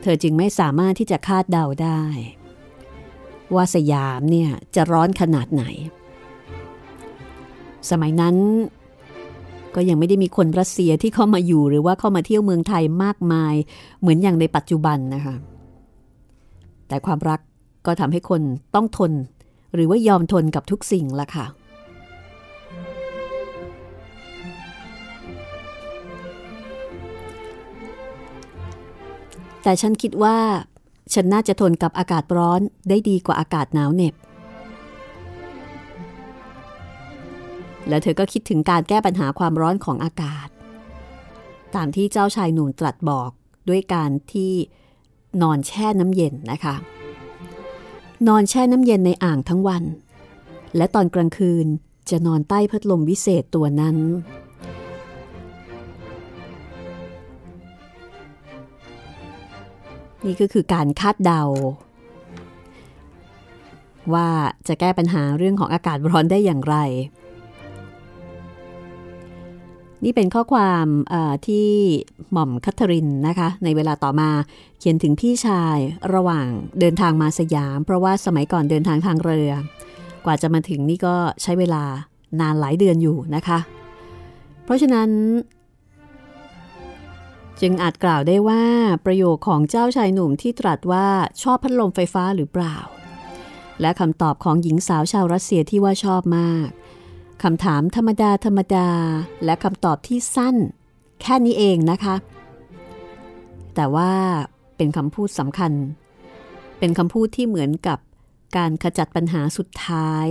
[0.02, 2.02] เธอจึงไม่สามารถที่จะคาดเดาได้
[3.56, 5.64] ว่าสยามเนี่ยจะร้อนขนาดไหน
[7.90, 8.36] สมัยนั้น
[9.76, 13.56] ก็ยังไม่ได้มีคนรัสเซียที่เข้ามาอยู่หรือว่าเข้ามาเที่ยวเมืองไทยมากมาย
[14.00, 15.36] เหมือนอย่างในปัจจุบันนะคะ
[16.88, 17.40] แต่ความรัก
[17.86, 18.42] ก็ทำให้คน
[18.76, 19.12] ต้องทน
[19.74, 21.46] หรือว่ายอมทนกับทุกสิ่งละค่ะ
[29.64, 30.38] แต่ฉันคิดว่า
[31.14, 34.14] ฉันน่าจะทนกับอากาศร้อนได้ดีกว่าอากาศหนาวเหน็บ
[37.90, 40.48] แล้วเธอก็คิดถึงการแก้ปัญหาความร้อนของอากาศ
[41.76, 43.32] ตามที่เจ้าชายหนุ่มตรัสบอก
[43.70, 44.54] ด้วยการที่
[45.42, 46.76] นอนแช่น้ำเย็นนะคะ
[48.28, 49.84] นอนแช่น้ำเย็นในอ่างทั้งวัน
[50.78, 51.66] และตอนกลางคืน
[52.10, 53.98] จะนอนใต้พัดลมวิเศษตัวนั้น
[60.26, 61.44] นี่ก็คือการคาดเดา
[64.14, 64.28] ว่า
[64.68, 66.76] จะแก้ปัญหาเรื่องของอากาศร้อนได้อย่างไร
[70.04, 70.86] นี่เป็นข้อความ
[71.48, 71.68] ที่
[72.32, 74.30] หม่อมคัทรินนะคะ ในเวลาต่อมา
[74.80, 75.78] เขียนถึงพี่ชาย
[76.14, 76.48] ระหว่าง
[76.80, 79.52] เดินทางมาสยาม เพราะว่าสมัยก่อนเดินทางทางเรือ
[80.26, 81.84] กว่าจะมาถึงนี่ก็ใช้เวลา
[82.40, 83.60] นานหลายเดือนอยู่นะคะ
[84.64, 85.10] เพราะฉะนั้น
[87.62, 88.64] จึงอาจกล่าวได้ว่า
[89.06, 91.08] ประโยคของเจ้าชายหนุ่มที่ตรัสว่า
[91.42, 92.78] ชอบพัดลมไฟฟ้าหรือเปล่า
[93.82, 96.68] และคำตอบของหญิงสาวชาวรัสเซียที่ว่าชอบมาก
[97.44, 98.90] คำถามธรรมดาธรรมดา
[99.46, 100.56] และคำตอบที่สั้น
[101.22, 102.16] แค่นี้เองนะคะ
[103.76, 104.12] แต่ว่า
[104.78, 105.74] เป็นคำพูดสำคัญ
[106.80, 108.00] เป็นคำพูดที่เหมือนกับ
[108.58, 110.28] การขจัดปัญหาสุดท้าย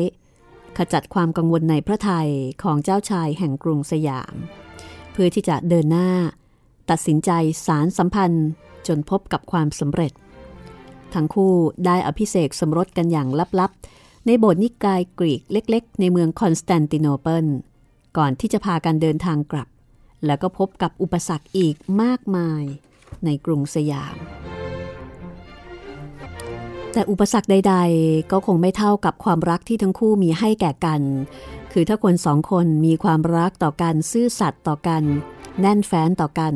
[0.79, 2.29] ขจัดความกังวลในพระไทย
[2.63, 4.35] ของเจ้าชายแห่งกรุงสยาม
[5.13, 6.11] เพื่อที่จะเดินหน้า
[6.91, 7.31] ตัดสินใจ
[7.67, 8.49] สานสัมพันธ์
[8.87, 10.13] จนพบกับความสำเร็จ
[11.15, 11.53] ทั้งคู่
[11.87, 13.29] ได้อภิเษกสมรสกันอย่าง
[13.61, 17.47] ลับๆ ในโบสถ์นิกายกรีกเล็กๆ ในเมืองคอนสแตนติโนเปิล
[18.17, 19.69] ก่อนที่จะพากันเดินทางกลับ
[20.27, 22.63] แล้วก็พบกับอุปสรรคอีกมากมาย
[23.25, 24.17] ในกรุงสยาม
[26.93, 31.03] แต่อุปสรรคใด ๆ ก็คงไม่เท่ากับความรักที่ทั้งคู่มีให้แก่กัน
[31.73, 35.03] คือถ้าคนสองคนมีความรักต่อกันซื่อสัตย์ต่อกัน
[35.61, 36.55] แน่นแฟ้นต่อกัน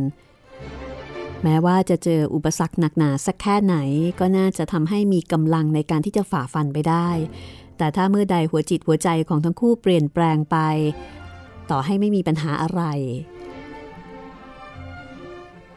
[1.44, 3.76] แม้ว่าจะเจออุปสรรคหนักหนาสักแค่ไหน
[4.20, 7.08] ก็น่าจะทำให้มีกำลังในการที่จะฝ่าฟันไปได้
[7.78, 10.56] แต่ถ้าเมื่อใดหัวจิตหัวใจของทั้งคู่เปลี่ยนแปลงไป
[11.70, 12.82] ต่อให้ไม่มีปัญหาอะไร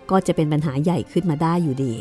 [0.09, 1.95] ก็จะเป็นปัญหาใหญ่ขึ้นมาได้อยู่ดี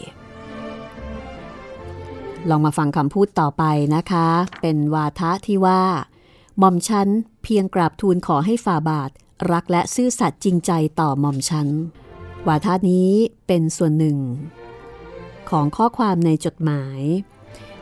[2.50, 4.28] ลองมาฟังคำพูดต่อไปนะคะ
[4.60, 5.82] เป็นวาทะที่ว่า
[6.58, 7.08] หม่อมฉัน
[7.42, 9.10] เพียงกราบทูลขอให้ฝ่าบาท
[9.52, 11.68] รักและซื่อสัตย์จริงใจต่อหม่อมฉัน
[12.48, 13.10] วาทะนี้
[13.46, 14.18] เป็นส่วนหนึ่ง
[15.50, 17.00] ของข้อความในจดหมาย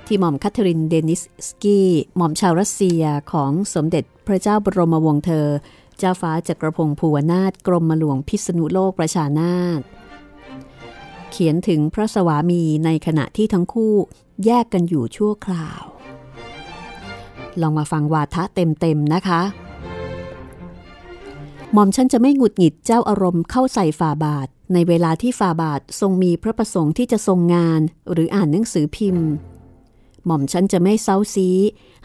[0.06, 5.46] ที่หม่อมคัทเธอรินเดนิสสกี้หม่อมชาวรัสเซียของสมเด็จพระเจ้าบรมวงศ์เธอ
[5.98, 9.80] เจ้าฟ้าจักรพงศ์ภูวนาถกรมหลวงพิษณุโลกประชานาถ
[11.30, 13.94] เขียนถึงพระสวามีในขณะที่ทั้งคู่
[14.44, 15.82] แยกกันอยู่ชั่วคราว
[17.60, 19.40] ลองมาฟังวาทะเต็มๆนะคะ
[21.76, 27.80] หม่อมฉันจะไม่หงุดหงิดเจ้าอารมณ์เข้าใส่ฝ่าบาท ในเวลาที่ฝ่าบาททรงมีพระประสงค์ที่จะทรงงาน
[28.12, 29.28] หรืออ่านหนังสือพิมพ์
[30.26, 31.48] หม่อมฉันจะไม่เซาซี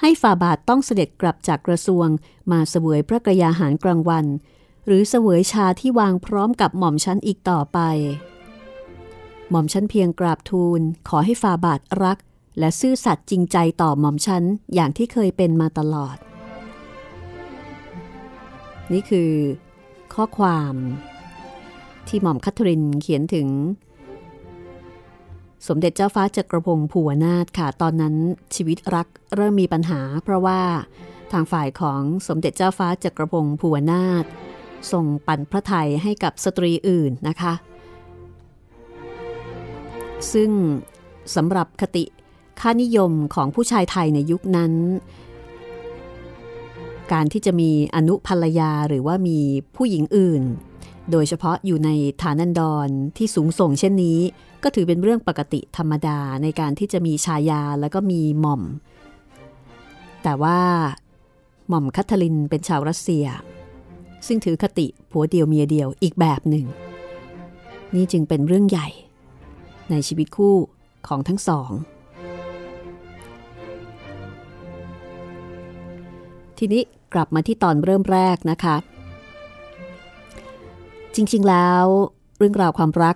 [0.01, 2.07] ให้ฝ่าบาทต้องเสด็จกลับจากกระทรวง
[2.51, 4.25] มาเสวยพระกรยาหารกลางวัน
[4.85, 7.79] หรือเสวยชาที่วางพร้อมกับหม่อมฉันอีกต่อไป
[9.49, 12.17] หม่อมฉันเพียงกราบทูลขอให้ฝ่าบาทรัก
[12.59, 16.17] และซื่อสัตย์จริงใจต่อหม่อมฉันอย่างที่เคยเป็นมาตลอด
[18.93, 19.31] นี่คือ
[20.13, 20.73] ข้อความ
[22.07, 23.47] ที่หม่อมคัทรินเขียนถึง
[25.67, 28.15] สมเด็จเจ้าฟ้าจักรพงศ์ภูวนาถค่ะ ตอนนั้น
[28.55, 30.61] ชีวิตรักเริ่มมีปัญหา เพราะว่า
[31.31, 34.25] ทางฝ่ายของสมเด็จเจ้าฟ้าจักรพงศ์ภูวนาถ
[34.91, 37.53] ส่งปั่นพระไทยให้กับสตรีอื่นนะคะ
[40.33, 40.51] ซึ่ง
[41.35, 42.05] สำหรับคติ
[42.59, 44.73] ค่านิยมของผู้ชายไทยในยุคนั้น
[47.11, 49.39] การที่จะมีอนุภรรยาหรือว่ามี
[49.75, 50.43] ผู้หญิงอื่น
[51.11, 51.89] โดยเฉพาะอยู่ใน
[52.21, 54.19] ฐานันดรที่สูงส่งเช่นนี้
[54.63, 58.61] ก็ถือเป็นเรื่องปกติธรรมดาในการที่จะมีชายาแล้วก็มีหม่อม
[60.23, 60.59] แต่ว่า
[61.69, 63.25] หม่อมคัทลินเป็นชาวรัสเซีย
[64.27, 66.65] ซึ่งถือคติผัวเดียวเมียเดียวอีกแบบหนึ่ง
[67.95, 68.87] นี่จึงเป็นเรื่องใหญ่
[69.91, 70.55] ในชีวิตคู่
[71.07, 71.71] ของทั้งสอง
[76.57, 78.75] ทีนี้ กลับมาที่ตอนเริ่มแรกนะคะ
[81.15, 81.83] จริงๆแล้ว
[82.37, 83.15] เรื่องราวความรัก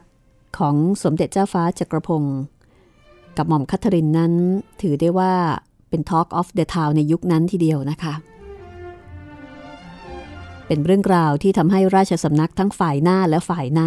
[0.58, 2.40] ของสมเด็จเจ้าฟ้าจักรพงศ์
[3.38, 4.34] กับหม่อมคัทรินนั้น
[4.82, 5.34] ถือได้ว่า
[5.90, 8.14] เป็น Talk of the Town ในยุคนั้นทีเดียวนะคะ
[10.68, 13.82] เป็นเรื่องราวที่ทำให้ราชสำนักทั้งฝ่ายหน้าและฝ่ายใน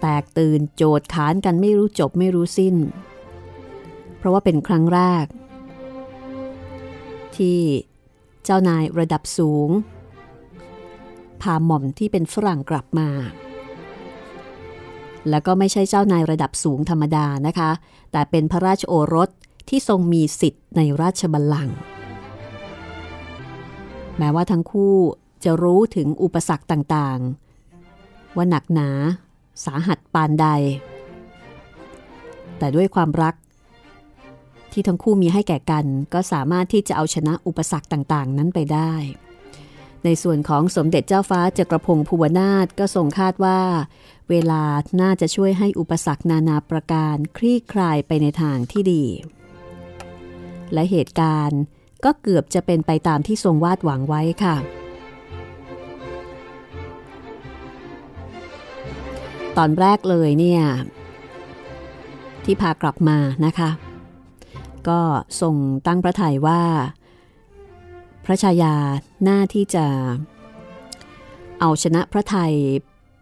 [0.00, 2.74] แตกตื่นโจดขานกันไม่รู้จบไม่รู้สิ้น
[4.18, 5.26] เพราะว่าเป็นครั้งแรก
[7.36, 7.58] ที่
[8.48, 9.70] เจ้านายระดับสูง
[11.42, 13.08] พาหม่อมที่เป็นฝรั่งกลับมา
[15.30, 17.70] แล้วก็ไม่ใช่เจ้านายระดับสูงธรรมดานะคะ
[18.12, 19.30] แต่เป็นพระราชโอรส
[19.68, 21.76] ที่ทรงมีสิทธิ์ในราชบัลลังก์
[24.18, 24.94] แม้ว่าทั้งคู่
[25.44, 28.90] จะรู้ถึงอุปสรรคต่างๆ ว่าหนักหนา
[29.64, 30.46] สาหัสปานใด
[32.58, 33.34] แต่ด้วยความรัก
[34.76, 38.92] ที่ทั้งคู่มีให้แก่กัน ก็สามารถที่จะเอาชนะอุปสรรคต่างๆ นั้นไปได้
[40.04, 43.60] ในส่วนของสมเด็จเจ้าฟ้าจักรพงศ์ภูวนาถก็ทรงคาดว่า
[44.30, 44.62] เวลา
[45.00, 49.04] น่าจะช่วยให้อุปสรรคนานาประการคลี่คลายไปในทางที่ดี
[50.72, 51.60] และเหตุการณ์
[52.04, 54.56] ก็เกือบจะเป็นไปตามที่ทรงวาดหวังไว้ค่ะ
[59.56, 60.62] ตอนแรกเลยเนี่ย
[62.44, 63.70] ที่พากลับมานะคะ
[64.88, 65.00] ก็
[65.40, 65.54] ทรง
[65.86, 66.62] ตั้งพระทัยว่า
[68.24, 68.74] พระชายา
[69.24, 69.86] หน้าที่จะ
[71.60, 72.54] เอาชนะพระไทย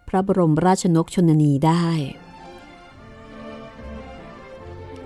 [0.08, 1.86] พระบรมราชนกชนนีได้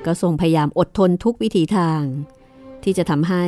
[0.07, 2.03] ก็ทรงพยายามอดทนทุกวิถีทาง
[2.85, 3.45] ที่จะทำให้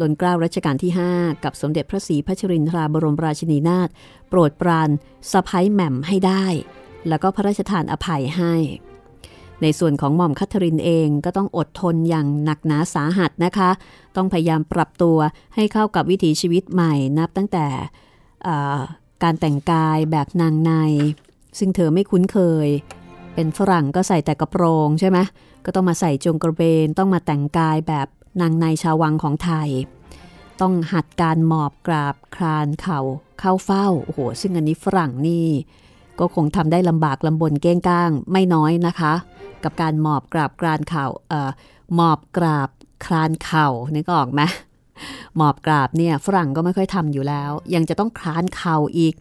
[0.00, 3.88] ลนเกล้ารัชกาลที่ 5 กับสมเด็จพระศรีพัชรินทราบรมราชินีนาถ
[4.28, 4.90] โปรดปราน
[5.30, 6.46] สะพ้ยแหม่มให้ได้
[7.08, 8.54] แล้วก็พระราชทานอภัยให้
[9.62, 13.70] ในส่วนของหม่อมคัทรินเองก็ต้องอดทนอย่างหนักหนาสาหัสนะคะ
[14.16, 15.16] ต้องพยายามปรับตัว
[15.54, 17.66] ให้เข้ากับวิถีชีวิตใหม่นับตั้งแต่
[19.22, 20.72] การแต่งกายแบบนางใน
[21.58, 22.68] ซึ่งเธอไม่คุ้นเคย
[23.34, 25.18] เป็นฝรั่งก็ใส่แต่กระโปรงใช่ไหม
[25.64, 28.08] ก็ต้องมาใส่จงกระเบน ต้องมาแต่งกายแบบ
[28.40, 29.68] นางในชาววังของไทย
[30.60, 33.00] ต้องหัดการหมอบกราบคลานเข่า
[33.40, 35.46] เข้าเฝ้าโอ้โหซึ่งอันนี้ฝรั่งนี่
[36.20, 39.12] ก็คงทำได้ลำบากลำบนเก้งก้างไม่น้อยนะคะ
[39.64, 41.50] กับการหมอบกราบกรานเข่าเอ่อ
[41.94, 42.68] หมอบกราบ
[43.04, 44.42] คลานเข่านึกออกไหม
[45.36, 49.14] หมอบกราบเนี่ยฝรั่งก็ไม่ค่อยทำอยู่แล้ว ยังจะต้องคลานเข่าอีก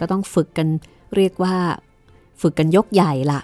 [0.00, 0.68] ก็ต้องฝึกกัน
[1.16, 1.56] เรียกว่า
[2.40, 3.40] ฝึกกันยกใหญ่ละ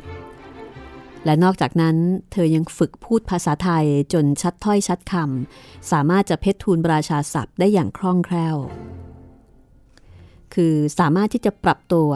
[1.25, 1.97] และนอกจากนั้น
[2.33, 8.57] เธอยังฝึกพูดภาษาไทยจนชัดถ้อยชัดคำสามารถจะเพชรทูลราชาศัพท์ได้อย่างคล่องแคล่ว
[10.55, 12.11] คือสามารถที่จะปรับตัว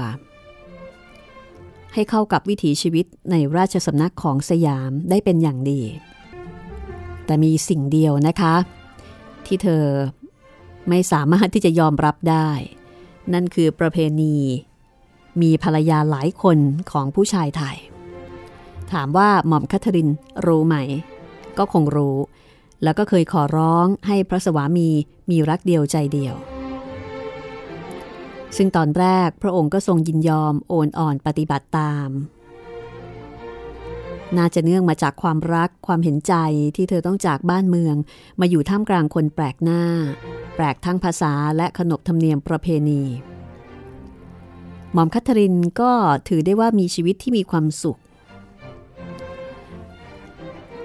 [1.95, 5.83] ให้เข้ากับวิถีชีวิตในราชสำนักของสยามได้เป็นอย่างดี
[7.27, 8.55] แต่มีสิ่งเดียวนะคะ
[9.47, 9.85] ที่เธอ
[10.89, 12.51] ไม่สามารถที่จะยอมรับได้
[13.33, 14.37] นั่นคือประเพณี
[15.43, 16.59] มีภรรยาหลายคน
[16.91, 17.77] ของผู้ชายไทย
[18.93, 20.09] ถามว่าหม่อมคัทริน
[20.47, 20.77] รู้ไหม
[21.59, 22.17] ก็คงรู้
[22.83, 24.89] แล้วก็เคยขอร้องให้พระสวามี
[25.31, 26.35] มีรักเดียวใจเดียว
[28.57, 32.11] ซึ่งตอนแรกพระองค์ก็ทรงยินยอมโอนอ่อนปฏิบัติตาม
[34.37, 36.35] น่าจะเนื่องมาจากความรักความเห็นใจ
[36.77, 37.97] ที่เธอต้องจากบ้านเมือง
[38.41, 39.83] มาอยู่ท่ามกลางคนแปลกหน้า
[40.57, 43.03] แปลกทั้งภาษาและขนบธรรมเนียมประเพณี
[44.93, 45.93] หม่อมคัทรินก็
[46.29, 47.99] ถือได้ว่ามีชีวิตที่มีความสุข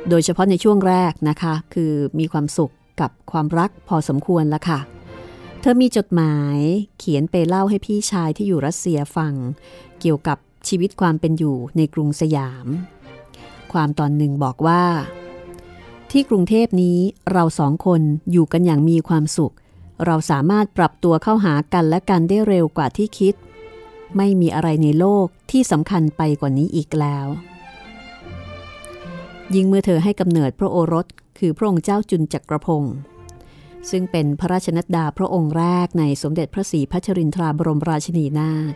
[0.09, 4.79] โดยเฉพาะในช่วงแรกนะคะ คือมีความสุขกับความรักพอสมควรละค่ะ
[5.67, 6.57] ธอมีจดหมาย
[6.99, 9.33] เขียนไปเล่าให้พี่ชายที่อยู่รัสเซียฟัง
[9.99, 12.67] เกี่ยวกับชีวิตความเป็นอยู่ในกรุงสยาม
[13.73, 14.83] ความตอนหนึ่งบอกว่า
[16.11, 16.99] ที่กรุงเทพนี้
[17.31, 18.01] เราสองคน
[18.31, 19.53] อยู่กันอย่างมีความสุข
[20.05, 23.35] เราสามารถปรับตัวเข้าหากันและกันได้เร็วกว่าที่คิด
[24.17, 27.27] ไม่มีอะไรในโลกที่สำคัญไปกว่านี้อีกแล้ว
[29.55, 31.05] ยิ่งเมื่อเธอให้กำเนิดพระโอรส
[31.37, 32.95] คือพระองค์เจ้าจุนจักรพงศ์
[33.91, 38.73] ซึ่งเป็นพระราชนัดดาพระองค์แรกในสมเด็จพระศรีพัชรินทราบรมราชินีนาถ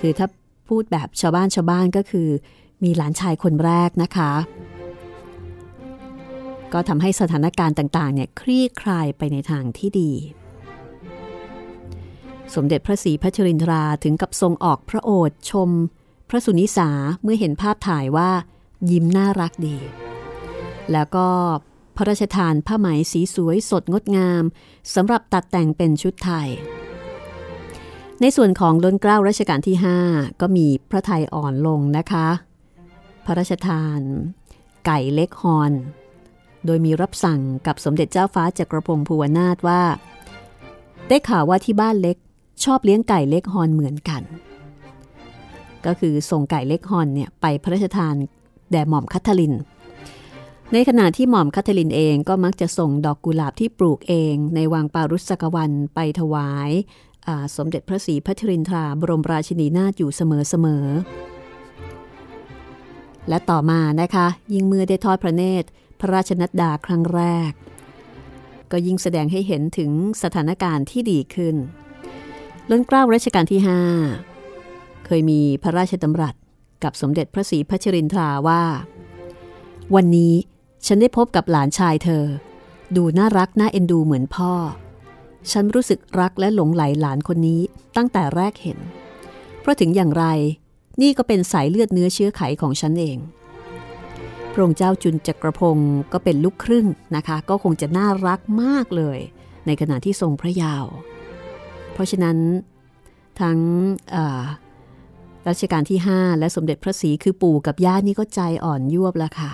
[0.00, 0.26] คือถ้า
[0.68, 2.28] พูดแบบชาวบ้านชาวบ้านก็คือ
[2.84, 4.32] มีหลานชายคนแรกนะคะ
[6.72, 10.12] ก็ทำให้สถานการณ์ต่างๆเนี่ยคลี่คลายไปในทางที่ดี
[12.54, 15.70] สมเด็จพระศรีพัชรินทราถึงกับทรงออกพระโอษชม
[16.28, 16.90] พระสุนิสา
[17.22, 18.30] เมื่อเห็นภาพถ่ายว่า
[18.90, 19.76] ยิ้มน่ารักดี
[20.92, 21.28] แล้วก็
[22.00, 24.42] ระราชทานผ้าไหมสีสวยสดงดงาม
[24.94, 26.48] สำหรับตัดแต่งเป็นชุดไทย
[28.20, 29.76] ในส่วนของล้นเกล้ารัชกาลที่
[30.08, 32.28] 5 ก็มีพระไทยอ่อนลงนะคะ
[33.24, 34.00] พระราชทาน
[34.86, 35.72] ไก่เล็กฮอน
[36.66, 39.82] โดยมีรับสั่งกับสมเด็จเจ้าฟ้าจักรพงศ์ภูวนาถว่า
[41.08, 42.16] ได้ข่าวว่าที่บ้านเล็ก
[42.64, 44.22] ชอบเลี้ยงไก่เล็กฮอนเหมือนกัน
[45.86, 48.14] ก็คือส่งไก่เล็กฮอนเนี่ยไปพระราชทาน
[48.70, 49.54] แด่หม่อมคัทลิน
[50.74, 56.70] ในขณะที่หม่อมคัทลินเองก็มักจะส่งดอกกุหลาบที่ปลูกเองในวังปารุสกวันไปถวาย
[57.56, 65.68] สมเด็จพระศรีพัชรินทราบรมราชินีนาถอยู่เสมอๆ และต่อมานะคะ ยิ่งเมื่อได้ทอดพระเนตร
[66.00, 67.52] พระราชนัดดาครั้งแรก
[68.70, 69.90] ก็ยิ่งแสดงให้เห็นถึง
[70.22, 71.56] สถานการณ์ที่ดีขึ้น
[72.70, 73.60] ล้นเกล้ารัชกาลที่
[74.34, 76.34] 5 เคยมีพระราชดำรัส
[76.84, 78.62] กับสมเด็จพระศรีพัชรินทราว่า
[79.94, 80.34] วันนี้
[80.86, 82.24] ฉันได้พบกับหลานชายเธอ
[82.96, 84.52] ดูน่ารักน่าเอ็นดูเหมือนพ่อ
[85.52, 87.60] ฉันรู้สึกรักและหลงไหลหลานคนนี้
[87.96, 88.78] ตั้งแต่แรกเห็น
[89.60, 90.24] เพราะถึงอย่างไร
[91.00, 93.18] นี่ก็เป็นสายเลือดเนื้อเชื้อไขของฉันเอง
[94.52, 99.18] พระองค์เจ้าจุนจักรพงศ์ก็เป็นลูกครึ่งนะคะ ก็คงจะน่ารักมากเลย
[99.66, 100.84] ในขณะที่ทรงพระยาว
[101.92, 102.36] เพราะฉะนั้น
[103.40, 103.58] ทั้ง
[105.48, 109.52] รัชกาลที่ 5 และสมเด็จพระศรีคือปู่กับย่านี่ก็ใจอ่อนยวบล้วค่ะ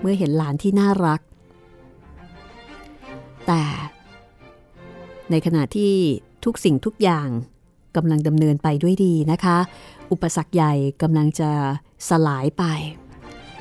[0.00, 1.20] เมื่อเห็นหลานที่น่ารัก
[3.46, 3.62] แต่
[5.30, 5.92] ในขณะที่
[6.44, 7.28] ทุกสิ่งทุกอย่าง
[7.96, 9.58] กำลังดำเนินไปด้วยดีนะคะ
[10.12, 10.72] อุปสรรคใหญ่
[11.02, 11.50] กำลังจะ
[12.08, 12.64] สลายไป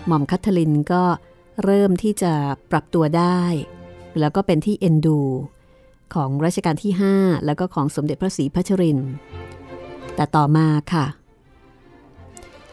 [0.05, 1.03] หม่อมคัทลินก็
[1.63, 2.33] เริ่มที่จะ
[2.71, 3.41] ปรับตัวได้
[4.19, 5.19] แล้วก็เป็นที่เอ็นดู
[6.13, 8.99] ของรัชกาลที่ 5 แล้วก็ของสมเด็จพระศรีพัชริน
[10.15, 11.05] แต่ต่อมาค่ะ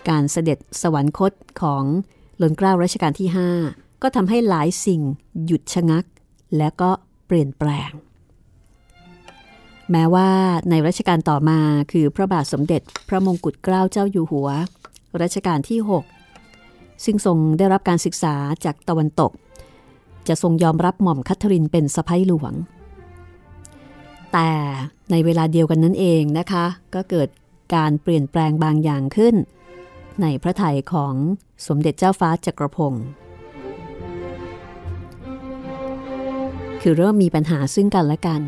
[0.09, 1.85] การเสด็จสวรรคตของ
[2.39, 3.29] หลนเกล้ารัชกาลที่
[3.65, 5.01] 5 ก็ทำให้หลายสิ่ง
[5.45, 6.05] หยุดชะงัก
[6.57, 6.91] และก็
[7.27, 7.91] เปลี่ยนแปลง
[9.91, 10.29] แม้ว่า
[10.71, 11.59] ในรัชกาลต่อมา
[11.93, 14.49] คือพระบาทสมเด็จพระมงกุฎเกล้าเจ้าอยู่หัว
[15.23, 15.79] รัชกาลที่
[16.41, 18.35] 6 ซึ่งทรงได้รับการศึกษา
[18.65, 19.33] จากตะวันตก
[20.29, 22.55] จะทรงยอมรับหม่อมคัทธรินเป็นสะพ้ยหลวง
[24.33, 24.51] แต่
[25.11, 27.29] ในเวลาเดียวกันนั้นเองนะคะ ก็เกิด
[27.75, 29.35] การเปลี่ยนแปลงบางอย่างขึ้น
[30.23, 31.15] ในพระไทยของ
[31.67, 33.07] สมเด็จเจ้าฟ้าจักรพงศ์
[36.81, 38.43] คือเริ่มมีปัญหาซึ่งกันและกัน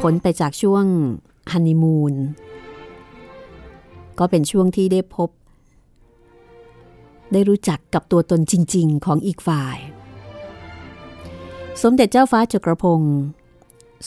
[0.00, 0.84] พ้นไปจากช่วง
[1.52, 2.14] ฮันนีมูน
[4.18, 5.30] ก็เป็นช่วงที่ได้พบ
[7.32, 9.78] ได้รู้จักกับตัวตนจริง ๆ ของอีกฝ่าย
[11.82, 13.16] สมเด็จเจ้าฟ้าจักรพงศ์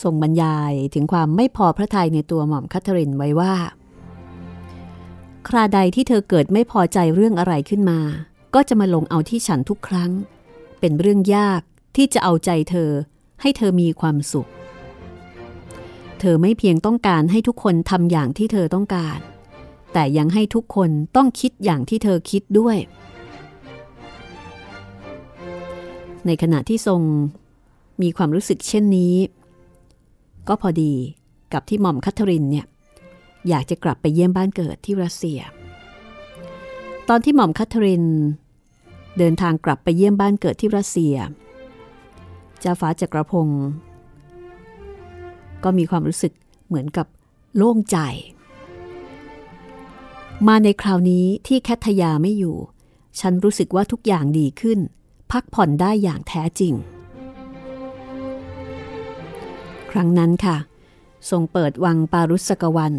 [0.02, 3.54] ทรงบรรยายถึงความไม่พอพระทัยในตัวหม่อมคัทเธรินไว้ว่า
[5.48, 8.00] คราใดที่เธอเกิดไม่พอใจเรื่องอะไรขึ้นมา
[8.56, 10.12] ก็จะมาลงเอาที่ฉันทุกครั้ง
[10.80, 11.62] เป็นเรื่องยาก
[11.96, 12.90] ที่จะเอาใจเธอ
[13.42, 14.50] ให้เธอมีความสุข
[16.20, 19.20] เธอไม่เพียงต้องการให้ทุกคนทำอย่างที่เธอต้องการ
[19.94, 22.78] แต่ยังให้ทุกคนต้องคิดอย่างที่เธอคิดด้วย
[26.26, 27.02] ในขณะที่ทรง
[28.02, 29.16] มีความรู้สึกเช่นนี้
[30.48, 30.94] ก็พอดี
[31.54, 32.66] กับที่หม่อมคัทเธอรินเนี่ย
[33.50, 35.40] อยากจะกลับไปเยี่ยมบ้านเกิดที่รัสเซีย
[37.10, 38.06] ตอนที่หม่อมคัทเธริน
[39.18, 41.16] เดินทางกลับไปเยี่ยมบ้านเกิดที่รัสเซีย
[42.60, 43.64] เจ้าฟ้าจักรพงศ์
[45.64, 46.34] ก็มีความรู้สึก
[46.68, 47.08] เหมือนกับ
[47.56, 47.98] โล่งใจ
[50.48, 52.58] มาในคราวนี้ที่แคทยาไม่อยู่
[53.20, 54.80] ฉันรู้สึกว่าทุกอย่างดีขึ้น
[55.32, 56.74] พักผ่อนได้อย่างแท้จริง
[59.92, 60.58] ครั้งนั้นค่ะ
[61.30, 62.94] ทรงเปิดวังปารุสกวัน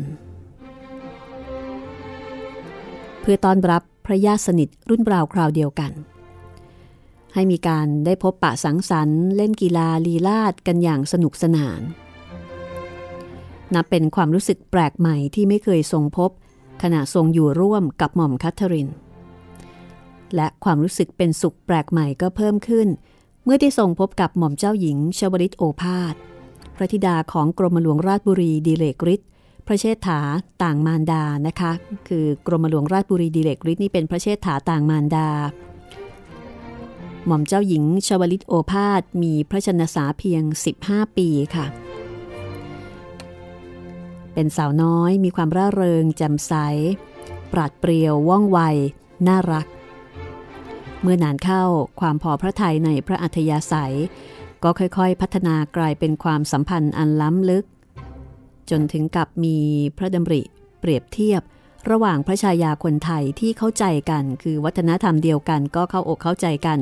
[3.27, 5.93] เพื่อต้อนรับพระญาติสนิทรุ่นราวคราวเดียวกัน
[7.35, 11.81] ให้มีการได้พบปะสังสรรค์ เล่นกีฬาลีลาดกันอย่างสนุกสนาน
[13.75, 16.31] นับเป็นความรู้สึกแปลกใหม่ที่ไม่เคยทรงพบ
[16.83, 18.89] ขณะทรงอยู่ร่วมกับหม่อมคัทเธอริน
[20.35, 22.89] และความรู้สึกเป็นสุขแปลกใหม่ก็เพิ่มขึ้น
[23.45, 26.15] เมื่อได้ทรงพบกับหม่อมเจ้าหญิงชวริตโอภาส
[26.77, 29.29] พระธิดาของกรมหลวงราชบุรีดีเลกฤทธิ์
[29.67, 30.21] พระเชษฐา
[30.63, 31.73] ต่างมารดานะคะ
[32.09, 35.29] คือกรมหลวงราชบุรีดีเลกฤทธิ์นี่เป็นพระเชษฐาต่างมารดา
[37.27, 40.43] หม่อมเจ้าหญิงชวลิตโอภาสมีพระชนสาเพียง
[40.81, 41.67] 15 ปีค่ะ
[44.35, 46.53] เป็นสาวน้อยมีความร่าเริงแจ่มใส
[47.53, 48.59] ปราดเปรียวว่องไว
[49.27, 49.67] น่ารัก
[51.03, 51.65] เมื่อนานเข้า
[52.01, 53.97] ความพอพระทัยในพระอัธยาศัย
[54.63, 57.65] ก็ค่อยๆ พัฒนากลายเป็นความสัมพันธ์อันล้ำลึก
[58.71, 59.57] จนถึงกับมี
[59.97, 60.43] พระดำริ
[60.81, 61.43] เปรียบเทียบ
[61.91, 66.79] ระหว่างพระชายาคนไทยที่เข้าใจกัน คือวัฒนธรรมเดียวกันก็เข้าอกเข้าใจกัน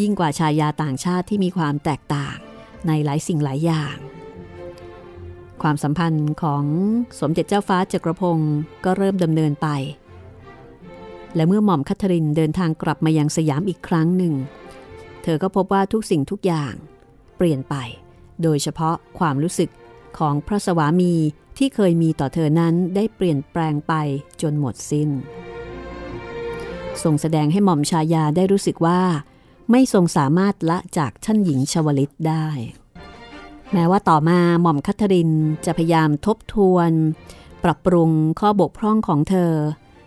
[0.00, 2.36] ยิ่งกว่าชายาต่างชาติที่มีความแตกต่าง
[2.86, 3.96] ในหลายสิ่งหลายอย่าง
[5.62, 6.64] ความสัมพันธ์ของ
[7.20, 8.54] สมเด็จเจ้าฟ้าจักรพงศ์
[8.84, 9.68] ก็เริ่มดำเนินไป
[11.34, 14.34] และเมื่อหม่อมคัทรินเดินทางกลับมายังสยามอีกครั้งหนึ่ง
[15.22, 16.74] เธอก็พบว่าทุกสิ่งทุกอย่าง
[17.36, 17.74] เปลี่ยนไป
[18.42, 19.70] โดยเฉพาะความรู้สึก
[20.18, 21.14] ของพระสวามี
[21.58, 23.94] ที่เคยมีต่อเธอนั้นได้เปลี่ยนแปลงไป
[24.42, 25.10] จนหมดสิน้น
[27.02, 29.00] ทรงแสดงให้หม่อมชายาได้รู้สึกว่า
[29.70, 32.46] ไม่ทรงสามารถละจากท่านหญิงชวลิตได้
[33.72, 35.30] แม้ว่าต่อมาหม่อมคัทริน
[35.66, 36.90] จะพยายามทบทวน
[37.64, 38.10] ปรับปรุง
[38.40, 39.52] ข้อบกพร่องของเธอ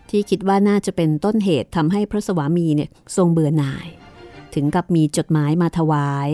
[0.10, 3.88] ที่คิดว่าน่าจะเป็นต้นเหตุทำให้พระสวามีเนี่ยทรงเบื่อหน่าย
[4.54, 6.30] ถึงกับมีจดหมายมาถวาย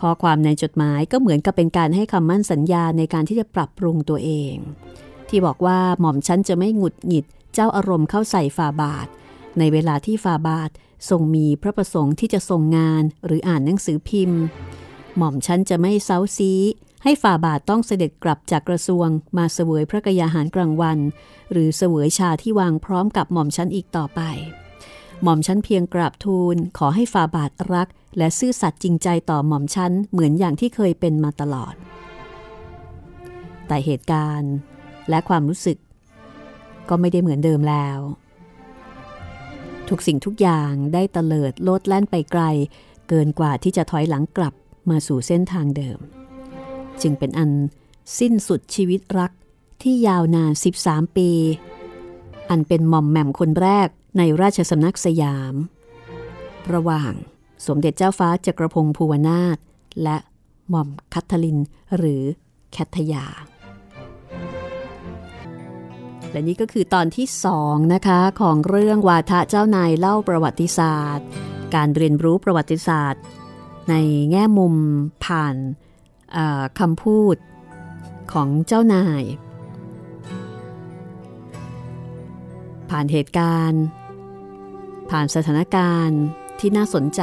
[0.00, 4.54] ข้อความในจดหมายก็เหมือนกับเป็นการให้คำมั่นสัญญาในการที่จะปรับปรุงตัวเอง
[5.28, 7.24] ที่บอกว่าหม่อมฉันจะไม่หงุดหงิด
[7.54, 9.06] เจ้าอารมณ์เข้าใส่ฟาบาท
[9.58, 10.70] ในเวลาที่ฟาบาท
[11.10, 14.40] ทรงมีพระประสงค์ที่จะทรงงานหรืออ่านหนังสือพิมพ์
[15.16, 16.52] หม่อมฉันจะไม่เซาซี
[17.04, 20.98] ให้ฝ่าบาทต้องเสด็จกลับจากกระทรวง มาเสวยพระกยาหารกลางวัน
[21.52, 24.20] หรือเสวยชาที่วางพร้อมกับหม่อมฉันอีกต่อไป
[25.22, 31.74] หม่อมฉันเพียงกราบทูลขอให้ฝ่าบาทรัก และซื่อสัตย์จริงใจต่อหม่อมชั้นเหมือนอย่างที่เคยเป็นมาตลอด
[33.66, 34.52] แต่เหตุการณ์
[35.10, 35.78] และความรู้สึก
[36.88, 37.98] ก็ไม่ได้เหมือนเดิมแล้ว
[39.88, 42.42] ทุกสิ่งทุกอย่างได้เตลิดโลดแล่นไปไกล
[43.08, 44.54] เกินกว่าที่จะถอยหลังกลับ
[44.90, 45.98] มาสู่เส้นทางเดิม
[47.02, 47.50] จึงเป็นอัน
[48.18, 49.32] สิ้นสุดชีวิตรัก
[49.82, 50.52] ที่ยาวนาน
[50.84, 51.30] 13 ปี
[52.50, 55.54] อันเป็นหม่อมแหม่มคนแรก ในราชสำนักสยาม
[56.74, 57.12] ระหว่าง
[57.66, 59.58] สมเด็จเจ้าฟ้าจักรพงศ์ภูวนาถ
[60.02, 60.16] และ
[60.68, 61.58] หม่อมคัทลิน
[61.96, 62.22] หรือ
[62.72, 63.26] แคทยา
[66.30, 71.26] และนี่ก็คือตอนที่สองนะคะของเรื่องวาทะเจ้านายเล่าประวัติศาสตร์
[71.74, 73.22] การเรียนรู้ประวัติศาสตร์
[73.90, 73.94] ใน
[74.30, 74.74] แง่มุม
[75.24, 75.56] ผ่าน
[76.80, 77.36] คำพูด
[78.32, 79.22] ของเจ้านาย
[82.90, 83.84] ผ่านเหตุการณ์
[85.16, 86.22] ผ่านสถานการณ์
[86.60, 87.22] ที่น่าสนใจ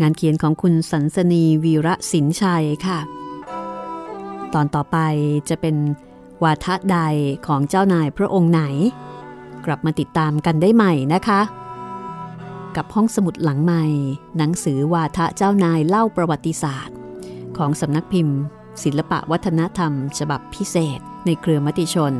[0.00, 3.00] งานเขียนของคุณสันสนีวีระสินชัยค่ะ
[4.54, 4.96] ตอนต่อไป
[5.48, 5.76] จะเป็น
[6.44, 6.98] วาทะใด
[7.46, 8.62] ของเจ้านายพระองค์ไหน
[9.66, 11.40] กลับมาติดตามกันได้ใหม่นะคะ
[12.76, 13.84] กับห้องสมุดหลังใหม่
[14.36, 16.96] หนังสือวาทะเจ้านายเล่าประวัติศาสตร์
[17.56, 18.38] ของสำนักพิมพ์
[18.82, 22.14] ศิลปะวัฒนธรรม ฉบับพิเศษในเครือมติชน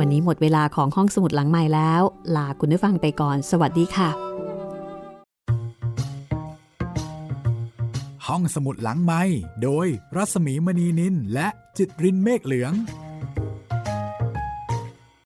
[0.00, 2.02] วันนี้หมดเวลาของห้องสมุดหลังใหม่แล้ว
[2.36, 4.10] ลาคุณผู้ฟังไปก่อน สวัสดีค่ะ
[8.26, 9.22] ห้องสมุดหลังไม้
[9.62, 9.86] โดย
[10.16, 11.48] รัสมีมณีนินและ
[11.78, 12.72] จิตรินเมฆเหลือง